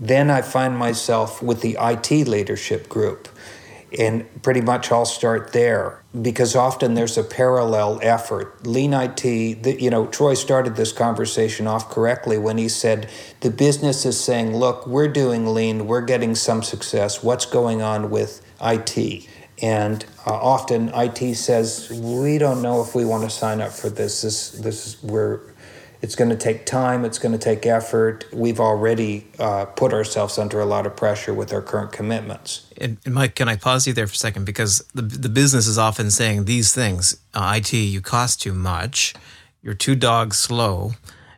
Then 0.00 0.30
I 0.30 0.42
find 0.42 0.78
myself 0.78 1.42
with 1.42 1.62
the 1.62 1.76
IT 1.80 2.28
leadership 2.28 2.88
group 2.88 3.28
and 3.96 4.26
pretty 4.42 4.60
much 4.60 4.90
I'll 4.92 5.06
start 5.06 5.52
there 5.52 6.02
because 6.20 6.56
often 6.56 6.94
there's 6.94 7.16
a 7.16 7.22
parallel 7.22 8.00
effort. 8.02 8.66
Lean 8.66 8.92
IT, 8.92 9.22
the, 9.22 9.76
you 9.78 9.90
know, 9.90 10.06
Troy 10.06 10.34
started 10.34 10.76
this 10.76 10.92
conversation 10.92 11.66
off 11.66 11.90
correctly 11.90 12.38
when 12.38 12.58
he 12.58 12.68
said 12.68 13.08
the 13.40 13.50
business 13.50 14.04
is 14.04 14.18
saying, 14.18 14.56
look, 14.56 14.86
we're 14.86 15.08
doing 15.08 15.46
lean, 15.54 15.86
we're 15.86 16.02
getting 16.02 16.34
some 16.34 16.62
success. 16.62 17.22
What's 17.22 17.46
going 17.46 17.82
on 17.82 18.10
with 18.10 18.44
IT? 18.60 19.26
And 19.60 20.04
uh, 20.26 20.32
often 20.32 20.90
IT 20.94 21.34
says, 21.34 21.90
we 21.90 22.38
don't 22.38 22.62
know 22.62 22.82
if 22.82 22.94
we 22.94 23.04
want 23.04 23.24
to 23.24 23.30
sign 23.30 23.60
up 23.60 23.72
for 23.72 23.90
this. 23.90 24.22
This, 24.22 24.50
this 24.50 24.86
is, 24.86 25.02
we're, 25.02 25.40
It's 26.00 26.14
going 26.14 26.30
to 26.30 26.36
take 26.36 26.64
time, 26.64 27.04
it's 27.04 27.18
going 27.18 27.32
to 27.32 27.38
take 27.38 27.66
effort. 27.66 28.24
We've 28.32 28.60
already 28.60 29.26
uh, 29.38 29.64
put 29.64 29.92
ourselves 29.92 30.38
under 30.38 30.60
a 30.60 30.64
lot 30.64 30.86
of 30.86 30.96
pressure 30.96 31.34
with 31.34 31.52
our 31.52 31.60
current 31.60 31.92
commitments. 31.92 32.66
And, 32.76 32.98
and, 33.04 33.14
Mike, 33.14 33.34
can 33.34 33.48
I 33.48 33.56
pause 33.56 33.86
you 33.86 33.92
there 33.92 34.06
for 34.06 34.12
a 34.12 34.16
second? 34.16 34.44
Because 34.44 34.78
the, 34.94 35.02
the 35.02 35.28
business 35.28 35.66
is 35.66 35.76
often 35.76 36.10
saying 36.10 36.44
these 36.44 36.72
things 36.72 37.20
uh, 37.34 37.54
IT, 37.56 37.72
you 37.72 38.00
cost 38.00 38.40
too 38.42 38.54
much, 38.54 39.14
you're 39.62 39.74
too 39.74 39.96
dog 39.96 40.34
slow. 40.34 40.92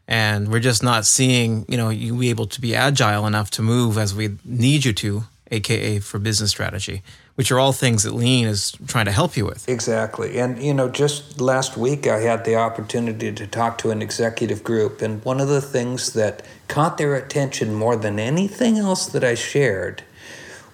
And 0.07 0.49
we're 0.49 0.61
just 0.61 0.83
not 0.83 1.07
seeing, 1.07 1.64
you 1.68 1.77
know, 1.77 1.88
you 1.88 2.18
be 2.18 2.31
able 2.31 2.46
to 2.46 2.61
be 2.61 2.75
agile 2.75 3.27
enough 3.27 3.51
to 3.53 3.62
move 3.62 3.96
as 3.96 4.14
we 4.14 4.37
need 4.44 4.85
you 4.85 4.92
to, 4.94 5.25
aka 5.53 6.01
for 6.01 6.18
business 6.18 6.51
strategy 6.51 7.03
which 7.40 7.50
are 7.50 7.59
all 7.59 7.72
things 7.72 8.03
that 8.03 8.12
lean 8.12 8.46
is 8.46 8.72
trying 8.87 9.07
to 9.07 9.11
help 9.11 9.35
you 9.35 9.46
with. 9.46 9.66
Exactly. 9.66 10.38
And, 10.38 10.62
you 10.62 10.74
know, 10.74 10.90
just 10.90 11.40
last 11.40 11.74
week 11.74 12.07
I 12.07 12.18
had 12.18 12.44
the 12.44 12.57
opportunity 12.57 13.33
to 13.33 13.46
talk 13.46 13.79
to 13.79 13.90
an 13.90 14.03
executive 14.03 14.62
group, 14.62 15.00
and 15.00 15.24
one 15.24 15.40
of 15.40 15.48
the 15.48 15.62
things 15.62 16.12
that 16.12 16.44
caught 16.68 16.98
their 16.98 17.14
attention 17.14 17.72
more 17.74 17.96
than 17.96 18.18
anything 18.18 18.76
else 18.76 19.07
that 19.07 19.24
I 19.24 19.37
shared 19.37 20.03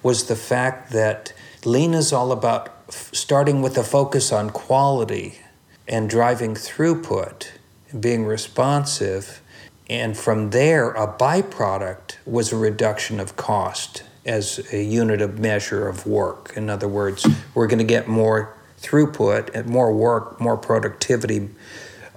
was 0.03 0.25
the 0.25 0.35
fact 0.35 0.91
that 0.91 1.33
lean 1.65 1.95
is 1.95 2.13
all 2.13 2.33
about 2.33 2.93
starting 2.93 3.63
with 3.63 3.79
a 3.79 3.85
focus 3.85 4.33
on 4.33 4.51
quality 4.51 5.39
and 5.87 6.11
driving 6.11 6.57
throughput 6.57 7.47
and 7.93 8.03
being 8.03 8.25
responsive. 8.25 9.41
And 9.89 10.17
from 10.17 10.51
there, 10.51 10.91
a 10.95 11.07
byproduct 11.07 12.17
was 12.27 12.53
a 12.53 12.57
reduction 12.57 13.21
of 13.21 13.37
cost 13.37 14.03
as 14.27 14.61
a 14.73 14.83
unit 14.83 15.23
of 15.23 15.39
measure 15.39 15.89
of 15.89 16.07
work. 16.07 16.53
In 16.57 16.69
other 16.69 16.89
words, 16.89 17.27
we're 17.55 17.67
going 17.67 17.79
to 17.79 17.85
get 17.85 18.09
more 18.09 18.57
throughput 18.81 19.67
more 19.67 19.93
work, 19.93 20.41
more 20.41 20.57
productivity 20.57 21.49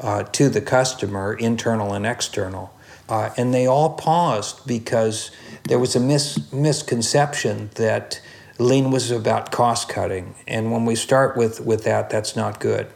uh, 0.01 0.23
to 0.23 0.49
the 0.49 0.61
customer, 0.61 1.33
internal 1.33 1.93
and 1.93 2.05
external. 2.05 2.73
Uh, 3.07 3.31
and 3.37 3.53
they 3.53 3.65
all 3.65 3.91
paused 3.93 4.65
because 4.67 5.31
there 5.63 5.79
was 5.79 5.95
a 5.95 5.99
mis- 5.99 6.51
misconception 6.51 7.69
that 7.75 8.21
lean 8.59 8.91
was 8.91 9.09
about 9.09 9.51
cost 9.51 9.89
cutting. 9.89 10.35
And 10.47 10.71
when 10.71 10.85
we 10.85 10.95
start 10.95 11.35
with, 11.35 11.59
with 11.61 11.83
that, 11.85 12.09
that's 12.09 12.35
not 12.35 12.59
good. 12.59 12.87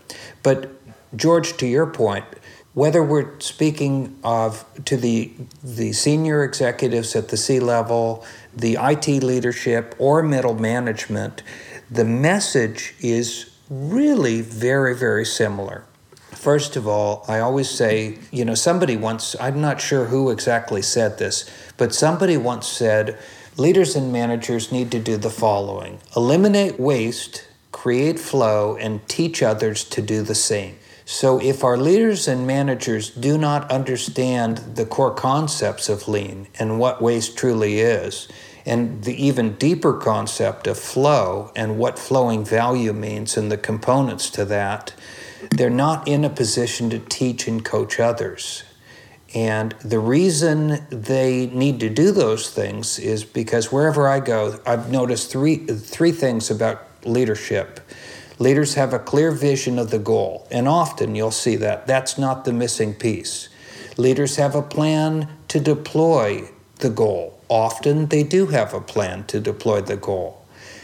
But, 0.43 0.69
George, 1.15 1.57
to 1.57 1.65
your 1.65 1.87
point, 1.87 2.25
whether 2.73 3.03
we're 3.03 3.39
speaking 3.39 4.17
of 4.23 4.65
to 4.85 4.97
the 4.97 5.31
the 5.63 5.93
senior 5.93 6.43
executives 6.43 7.15
at 7.15 7.29
the 7.29 7.37
C 7.37 7.59
level, 7.59 8.25
the 8.55 8.77
IT 8.79 9.23
leadership 9.23 9.95
or 9.97 10.23
middle 10.23 10.55
management, 10.55 11.43
the 11.89 12.05
message 12.05 12.95
is 12.99 13.49
really 13.69 14.41
very 14.41 14.95
very 14.95 15.25
similar. 15.25 15.85
First 16.43 16.75
of 16.75 16.87
all, 16.87 17.23
I 17.29 17.39
always 17.39 17.69
say, 17.69 18.17
you 18.29 18.43
know, 18.43 18.55
somebody 18.55 18.97
once, 18.97 19.33
I'm 19.39 19.61
not 19.61 19.79
sure 19.79 20.05
who 20.05 20.29
exactly 20.29 20.81
said 20.81 21.17
this, 21.17 21.49
but 21.77 21.93
somebody 21.93 22.35
once 22.35 22.67
said 22.67 23.17
leaders 23.55 23.95
and 23.95 24.11
managers 24.11 24.71
need 24.71 24.91
to 24.91 24.99
do 24.99 25.15
the 25.15 25.29
following 25.29 25.99
eliminate 26.15 26.79
waste, 26.79 27.47
create 27.71 28.19
flow, 28.19 28.75
and 28.75 29.07
teach 29.07 29.41
others 29.41 29.83
to 29.85 30.01
do 30.01 30.21
the 30.21 30.35
same. 30.35 30.75
So, 31.05 31.39
if 31.39 31.63
our 31.63 31.77
leaders 31.77 32.27
and 32.27 32.47
managers 32.47 33.09
do 33.09 33.37
not 33.37 33.69
understand 33.69 34.57
the 34.75 34.85
core 34.85 35.13
concepts 35.13 35.89
of 35.89 36.07
lean 36.07 36.47
and 36.59 36.79
what 36.79 37.01
waste 37.01 37.37
truly 37.37 37.79
is, 37.79 38.27
and 38.65 39.03
the 39.03 39.13
even 39.23 39.55
deeper 39.55 39.93
concept 39.93 40.67
of 40.67 40.77
flow 40.77 41.51
and 41.55 41.77
what 41.77 41.99
flowing 41.99 42.45
value 42.45 42.93
means 42.93 43.35
and 43.37 43.51
the 43.51 43.57
components 43.57 44.29
to 44.31 44.45
that, 44.45 44.93
they're 45.51 45.69
not 45.69 46.07
in 46.07 46.23
a 46.23 46.29
position 46.29 46.89
to 46.89 46.99
teach 46.99 47.47
and 47.47 47.63
coach 47.65 47.99
others. 47.99 48.63
And 49.35 49.73
the 49.83 49.99
reason 49.99 50.85
they 50.89 51.47
need 51.47 51.79
to 51.79 51.89
do 51.89 52.11
those 52.11 52.51
things 52.51 52.99
is 52.99 53.23
because 53.23 53.71
wherever 53.71 54.07
I 54.07 54.19
go, 54.19 54.59
I've 54.65 54.91
noticed 54.91 55.31
three, 55.31 55.57
three 55.57 56.11
things 56.11 56.51
about 56.51 56.87
leadership 57.03 57.79
Leaders 58.39 58.73
have 58.73 58.93
a 58.93 58.99
clear 58.99 59.31
vision 59.31 59.77
of 59.77 59.91
the 59.91 59.99
goal, 59.99 60.47
and 60.49 60.67
often 60.67 61.15
you'll 61.15 61.31
see 61.31 61.55
that. 61.57 61.85
That's 61.85 62.17
not 62.17 62.45
the 62.45 62.53
missing 62.53 62.93
piece. 62.93 63.49
Leaders 63.95 64.37
have 64.37 64.55
a 64.55 64.61
plan 64.61 65.29
to 65.49 65.59
deploy 65.59 66.49
the 66.79 66.89
goal. 66.89 67.39
Often 67.53 68.07
they 68.07 68.23
do 68.23 68.47
have 68.47 68.73
a 68.73 68.81
plan 68.81 69.25
to 69.25 69.39
deploy 69.39 69.81
the 69.81 69.95
goal. 69.95 70.43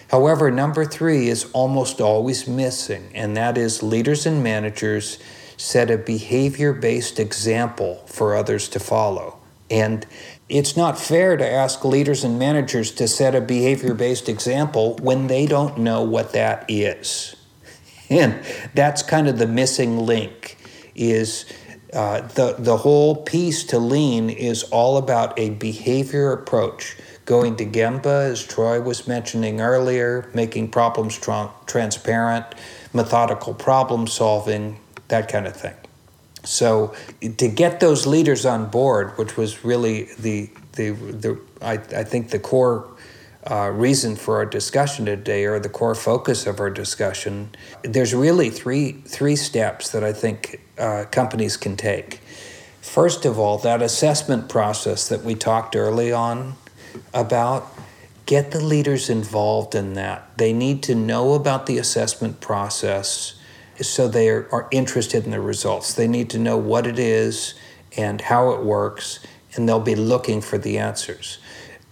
However, 0.10 0.52
number 0.52 0.86
three 0.86 1.28
is 1.28 1.50
almost 1.52 2.00
always 2.00 2.48
missing, 2.48 3.10
and 3.16 3.36
that 3.36 3.58
is 3.58 3.82
leaders 3.82 4.28
and 4.28 4.44
managers 4.44 5.18
set 5.58 5.90
a 5.90 5.98
behavior 5.98 6.72
based 6.72 7.20
example 7.20 8.04
for 8.06 8.36
others 8.36 8.70
to 8.70 8.80
follow. 8.80 9.40
And 9.72 10.06
it's 10.48 10.78
not 10.78 11.00
fair 11.00 11.38
to 11.38 11.52
ask 11.52 11.84
leaders 11.84 12.24
and 12.24 12.38
managers 12.38 12.92
to 12.92 13.08
set 13.08 13.34
a 13.34 13.42
behavior 13.42 13.96
based 13.96 14.30
example 14.30 14.96
when 14.98 15.26
they 15.26 15.48
don't 15.48 15.80
know 15.80 16.04
what 16.04 16.34
that 16.34 16.66
is. 16.70 17.36
And 18.12 18.44
that's 18.76 19.02
kind 19.02 19.28
of 19.28 19.40
the 19.40 19.48
missing 19.48 20.06
link 20.06 20.58
is 20.94 21.46
uh, 21.94 22.22
the, 22.22 22.56
the 22.58 22.78
whole 22.78 23.16
piece 23.16 23.64
to 23.64 23.80
lean 23.80 24.30
is 24.30 24.64
all 24.64 24.98
about 24.98 25.38
a 25.40 25.52
behavior 25.52 26.32
approach. 26.32 26.96
Going 27.26 27.56
to 27.58 27.66
gemba 27.66 28.30
as 28.32 28.44
troy 28.44 28.82
was 28.82 29.08
mentioning 29.08 29.62
earlier 29.62 30.30
making 30.34 30.72
problems 30.72 31.18
tra- 31.18 31.52
transparent 31.68 32.46
methodical 32.92 33.54
problem 33.54 34.08
solving 34.08 34.80
that 35.10 35.28
kind 35.28 35.46
of 35.46 35.56
thing. 35.56 35.76
So 36.44 36.96
to 37.22 37.48
get 37.48 37.80
those 37.80 38.08
leaders 38.08 38.46
on 38.48 38.70
board 38.70 39.16
which 39.18 39.38
was 39.38 39.64
really 39.64 40.10
the 40.18 40.50
the, 40.74 40.92
the 40.92 41.40
I, 41.62 41.74
I 41.74 42.04
think 42.04 42.30
the 42.30 42.40
core 42.40 42.88
uh, 43.50 43.70
reason 43.74 44.16
for 44.16 44.38
our 44.38 44.46
discussion 44.46 45.06
today, 45.06 45.46
or 45.46 45.60
the 45.60 45.70
core 45.70 45.96
focus 45.96 46.46
of 46.46 46.60
our 46.60 46.70
discussion, 46.70 47.50
there's 47.84 48.14
really 48.14 48.50
three 48.50 48.92
three 48.92 49.36
steps 49.36 49.90
that 49.92 50.04
I 50.04 50.12
think 50.12 50.62
uh, 50.78 51.06
companies 51.12 51.56
can 51.56 51.78
take. 51.78 52.20
First 52.82 53.26
of 53.26 53.40
all, 53.40 53.58
that 53.60 53.82
assessment 53.82 54.50
process 54.50 55.08
that 55.10 55.24
we 55.24 55.36
talked 55.36 55.76
early 55.76 56.12
on 56.12 56.56
about, 57.14 57.72
get 58.26 58.52
the 58.52 58.60
leaders 58.60 59.10
involved 59.10 59.76
in 59.76 59.94
that. 59.94 60.38
They 60.38 60.54
need 60.54 60.84
to 60.84 60.96
know 60.96 61.34
about 61.34 61.66
the 61.66 61.78
assessment 61.78 62.42
process 62.42 63.36
so 63.80 64.08
they 64.08 64.28
are, 64.30 64.50
are 64.52 64.68
interested 64.72 65.24
in 65.24 65.32
the 65.32 65.40
results. 65.40 65.94
They 65.94 66.08
need 66.08 66.30
to 66.32 66.40
know 66.40 66.58
what 66.58 66.86
it 66.86 67.00
is 67.00 67.54
and 67.96 68.20
how 68.20 68.52
it 68.52 68.64
works, 68.64 69.20
and 69.56 69.68
they'll 69.68 69.80
be 69.80 69.96
looking 69.96 70.42
for 70.42 70.58
the 70.58 70.78
answers 70.78 71.38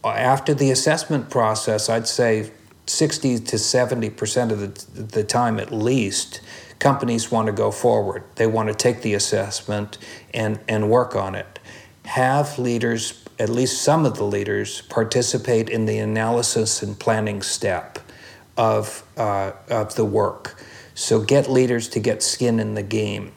after 0.03 0.53
the 0.53 0.71
assessment 0.71 1.29
process, 1.29 1.89
I'd 1.89 2.07
say 2.07 2.51
60 2.85 3.39
to 3.39 3.55
70% 3.57 4.51
of 4.51 4.59
the, 4.59 5.01
the 5.01 5.23
time 5.23 5.59
at 5.59 5.71
least, 5.71 6.41
companies 6.79 7.31
want 7.31 7.47
to 7.47 7.53
go 7.53 7.71
forward. 7.71 8.23
They 8.35 8.47
want 8.47 8.69
to 8.69 8.75
take 8.75 9.01
the 9.01 9.13
assessment 9.13 9.97
and, 10.33 10.59
and 10.67 10.89
work 10.89 11.15
on 11.15 11.35
it. 11.35 11.59
Have 12.05 12.57
leaders, 12.57 13.25
at 13.39 13.49
least 13.49 13.81
some 13.81 14.05
of 14.05 14.15
the 14.15 14.23
leaders, 14.23 14.81
participate 14.83 15.69
in 15.69 15.85
the 15.85 15.97
analysis 15.97 16.81
and 16.81 16.97
planning 16.97 17.41
step 17.41 17.99
of, 18.55 19.03
uh, 19.17 19.51
of 19.69 19.95
the 19.95 20.05
work. 20.05 20.61
So 20.95 21.21
get 21.21 21.49
leaders 21.49 21.89
to 21.89 21.99
get 21.99 22.23
skin 22.23 22.59
in 22.59 22.73
the 22.73 22.83
game. 22.83 23.33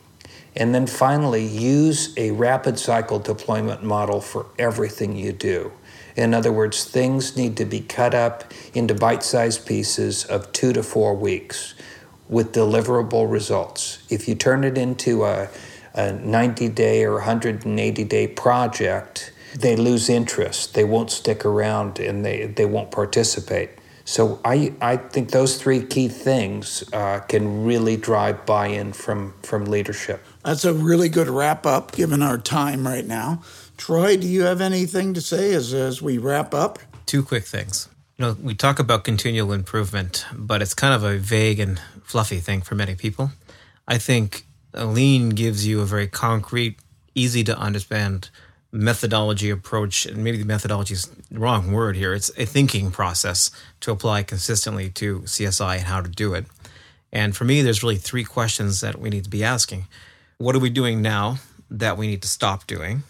And 0.57 0.75
then 0.75 0.87
finally, 0.87 1.45
use 1.45 2.13
a 2.17 2.33
rapid 2.33 2.79
cycle 2.79 3.19
deployment 3.19 3.83
model 3.83 4.21
for 4.21 4.47
everything 4.59 5.17
you 5.17 5.33
do. 5.33 5.73
In 6.21 6.35
other 6.35 6.53
words, 6.53 6.85
things 6.85 7.35
need 7.35 7.57
to 7.57 7.65
be 7.65 7.81
cut 7.81 8.15
up 8.15 8.45
into 8.75 8.95
bite 8.95 9.23
sized 9.23 9.67
pieces 9.67 10.25
of 10.25 10.53
two 10.53 10.75
to 10.75 10.83
four 10.83 11.15
weeks 11.15 11.75
with 12.29 12.53
deliverable 12.53 13.31
results. 13.31 14.05
If 14.11 14.29
you 14.29 14.35
turn 14.35 14.63
it 14.63 14.77
into 14.77 15.25
a, 15.25 15.49
a 15.95 16.13
90 16.13 16.69
day 16.69 17.05
or 17.05 17.15
180 17.15 18.05
day 18.05 18.29
project, 18.29 19.33
they 19.55 19.77
lose 19.77 20.11
interest. 20.11 20.75
They 20.75 20.85
won't 20.85 21.11
stick 21.11 21.45
around 21.45 21.99
and 21.99 22.25
they, 22.25 22.47
they 22.47 22.67
won't 22.67 22.91
participate. 22.91 23.71
So 24.05 24.41
I, 24.45 24.75
I 24.81 24.97
think 24.97 25.31
those 25.31 25.57
three 25.57 25.85
key 25.85 26.09
things 26.09 26.85
uh, 26.93 27.21
can 27.21 27.65
really 27.65 27.97
drive 27.97 28.45
buy-in 28.45 28.93
from, 28.93 29.35
from 29.43 29.67
leadership. 29.67 30.25
That's 30.45 30.65
a 30.65 30.75
really 30.75 31.09
good 31.09 31.29
wrap 31.29 31.65
up 31.65 31.93
given 31.93 32.23
our 32.23 32.37
time 32.37 32.87
right 32.87 33.07
now. 33.07 33.43
Troy, 33.81 34.19
do 34.19 34.29
you 34.29 34.43
have 34.43 34.61
anything 34.61 35.15
to 35.15 35.23
say 35.23 35.55
as, 35.55 35.73
as 35.73 36.03
we 36.03 36.19
wrap 36.19 36.53
up? 36.53 36.79
Two 37.07 37.23
quick 37.23 37.45
things. 37.45 37.89
You 38.19 38.27
know, 38.27 38.37
we 38.43 38.55
talk 38.55 38.79
about 38.79 39.05
continual 39.05 39.55
improvement, 39.55 40.27
but 40.35 40.61
it's 40.61 40.75
kind 40.75 40.93
of 40.93 41.03
a 41.03 41.17
vague 41.17 41.59
and 41.59 41.81
fluffy 42.05 42.41
thing 42.41 42.61
for 42.61 42.75
many 42.75 42.95
people. 42.95 43.33
I 43.89 43.97
think 43.97 44.45
lean 44.75 45.31
gives 45.31 45.67
you 45.67 45.81
a 45.81 45.87
very 45.87 46.07
concrete, 46.09 46.79
easy 47.15 47.43
to 47.45 47.59
understand 47.59 48.29
methodology 48.71 49.49
approach, 49.49 50.05
and 50.05 50.23
maybe 50.23 50.37
the 50.37 50.45
methodology 50.45 50.93
is 50.93 51.07
the 51.31 51.39
wrong 51.39 51.73
word 51.73 51.97
here. 51.97 52.13
It's 52.13 52.31
a 52.37 52.45
thinking 52.45 52.91
process 52.91 53.51
to 53.81 53.93
apply 53.93 54.25
consistently 54.25 54.91
to 54.91 55.21
CSI 55.21 55.79
and 55.79 55.85
how 55.85 56.03
to 56.03 56.11
do 56.11 56.35
it. 56.35 56.45
And 57.15 57.35
for 57.35 57.45
me, 57.45 57.63
there's 57.63 57.83
really 57.83 57.97
three 57.97 58.25
questions 58.25 58.83
that 58.83 59.01
we 59.01 59.09
need 59.09 59.25
to 59.25 59.31
be 59.31 59.43
asking. 59.43 59.87
What 60.37 60.55
are 60.55 60.61
we 60.61 60.69
doing 60.69 61.01
now? 61.01 61.39
that 61.71 61.97
we 61.97 62.07
need 62.07 62.23
to 62.23 62.29
stop 62.29 62.67
doing? 62.67 63.03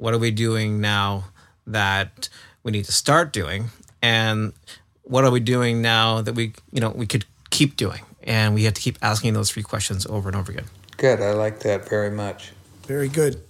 What 0.00 0.14
are 0.14 0.18
we 0.18 0.30
doing 0.30 0.80
now 0.80 1.24
that 1.66 2.30
we 2.62 2.72
need 2.72 2.86
to 2.86 2.92
start 2.92 3.34
doing? 3.34 3.68
And 4.00 4.54
what 5.02 5.24
are 5.24 5.30
we 5.30 5.40
doing 5.40 5.82
now 5.82 6.22
that 6.22 6.34
we, 6.34 6.54
you 6.72 6.80
know, 6.80 6.88
we 6.88 7.06
could 7.06 7.26
keep 7.50 7.76
doing? 7.76 8.00
And 8.22 8.54
we 8.54 8.64
have 8.64 8.72
to 8.72 8.80
keep 8.80 8.96
asking 9.02 9.34
those 9.34 9.50
three 9.50 9.62
questions 9.62 10.06
over 10.06 10.30
and 10.30 10.36
over 10.38 10.52
again. 10.52 10.64
Good. 10.96 11.20
I 11.20 11.32
like 11.32 11.60
that 11.60 11.86
very 11.86 12.10
much. 12.10 12.52
Very 12.86 13.10
good. 13.10 13.42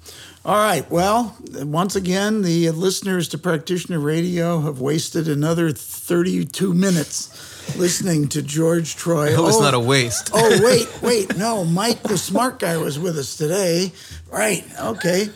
All 0.44 0.56
right. 0.56 0.90
Well, 0.90 1.36
once 1.52 1.94
again, 1.94 2.42
the 2.42 2.68
listeners 2.70 3.28
to 3.28 3.38
Practitioner 3.38 4.00
Radio 4.00 4.58
have 4.62 4.80
wasted 4.80 5.28
another 5.28 5.70
32 5.70 6.74
minutes 6.74 7.76
listening 7.76 8.26
to 8.26 8.42
George 8.42 8.96
Troy. 8.96 9.28
It 9.28 9.38
was 9.38 9.56
oh, 9.56 9.60
not 9.60 9.74
a 9.74 9.78
waste. 9.78 10.30
oh, 10.34 10.60
wait, 10.64 10.88
wait. 11.00 11.36
No, 11.36 11.64
Mike, 11.64 12.02
the 12.02 12.18
smart 12.18 12.58
guy, 12.58 12.76
was 12.76 12.98
with 12.98 13.16
us 13.16 13.36
today. 13.36 13.92
Right. 14.32 14.64
Okay. 14.80 15.28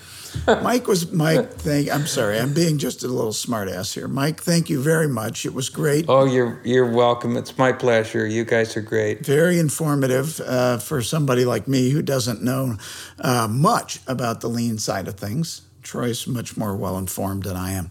Mike 0.47 0.87
was 0.87 1.11
Mike. 1.13 1.51
Thank. 1.55 1.93
I'm 1.93 2.07
sorry. 2.07 2.39
I'm 2.39 2.53
being 2.55 2.79
just 2.79 3.05
a 3.05 3.09
little 3.09 3.33
smartass 3.33 3.95
here. 3.95 4.09
Mike, 4.09 4.41
thank 4.43 4.69
you 4.71 4.83
very 4.83 5.09
much. 5.09 5.47
It 5.47 5.55
was 5.55 5.69
great. 5.69 6.07
Oh, 6.09 6.25
you're 6.25 6.61
you're 6.65 6.91
welcome. 6.91 7.37
It's 7.37 7.57
my 7.59 7.73
pleasure. 7.73 8.27
You 8.27 8.45
guys 8.45 8.77
are 8.77 8.83
great. 8.83 9.25
Very 9.25 9.59
informative 9.59 10.41
uh, 10.41 10.79
for 10.79 11.03
somebody 11.03 11.45
like 11.45 11.69
me 11.69 11.91
who 11.91 12.03
doesn't 12.03 12.43
know 12.43 12.77
uh, 13.21 13.49
much 13.49 14.01
about 14.07 14.41
the 14.41 14.49
lean 14.49 14.79
side 14.79 15.09
of 15.09 15.15
things. 15.15 15.63
Troy's 15.83 16.27
much 16.27 16.57
more 16.57 16.75
well 16.77 16.97
informed 16.99 17.43
than 17.45 17.57
I 17.57 17.73
am. 17.73 17.91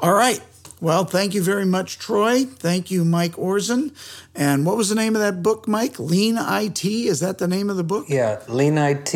All 0.00 0.14
right. 0.14 0.40
Well, 0.82 1.04
thank 1.04 1.32
you 1.32 1.44
very 1.44 1.64
much, 1.64 1.96
Troy. 1.96 2.42
Thank 2.44 2.90
you, 2.90 3.04
Mike 3.04 3.34
Orzen. 3.34 3.92
And 4.34 4.66
what 4.66 4.76
was 4.76 4.88
the 4.88 4.96
name 4.96 5.14
of 5.14 5.22
that 5.22 5.40
book, 5.40 5.68
Mike? 5.68 6.00
Lean 6.00 6.36
IT? 6.36 6.84
Is 6.84 7.20
that 7.20 7.38
the 7.38 7.46
name 7.46 7.70
of 7.70 7.76
the 7.76 7.84
book? 7.84 8.06
Yeah, 8.08 8.40
Lean 8.48 8.76
IT 8.76 9.14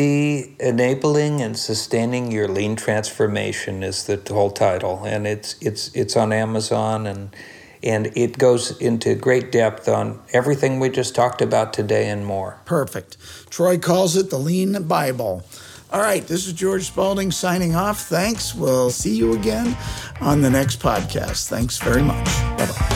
Enabling 0.61 1.41
and 1.41 1.59
Sustaining 1.59 2.31
Your 2.31 2.47
Lean 2.47 2.77
Transformation 2.77 3.83
is 3.83 4.05
the 4.05 4.17
whole 4.29 4.49
title. 4.49 5.03
And 5.03 5.27
it's 5.27 5.57
it's 5.59 5.93
it's 5.93 6.15
on 6.15 6.31
Amazon 6.31 7.05
and 7.05 7.35
and 7.83 8.15
it 8.15 8.37
goes 8.37 8.79
into 8.79 9.13
great 9.15 9.51
depth 9.51 9.89
on 9.89 10.21
everything 10.31 10.79
we 10.79 10.87
just 10.87 11.15
talked 11.15 11.41
about 11.41 11.73
today 11.73 12.09
and 12.09 12.25
more. 12.25 12.61
Perfect. 12.63 13.17
Troy 13.49 13.77
calls 13.77 14.15
it 14.15 14.29
the 14.29 14.39
Lean 14.39 14.83
Bible. 14.83 15.43
All 15.91 16.01
right, 16.01 16.25
this 16.27 16.47
is 16.47 16.53
George 16.53 16.85
Spalding 16.87 17.31
signing 17.31 17.75
off. 17.75 18.01
Thanks. 18.07 18.53
We'll 18.53 18.89
see 18.89 19.15
you 19.15 19.33
again 19.33 19.77
on 20.19 20.41
the 20.41 20.49
next 20.49 20.79
podcast. 20.79 21.47
Thanks 21.47 21.77
very 21.77 22.01
much. 22.01 22.86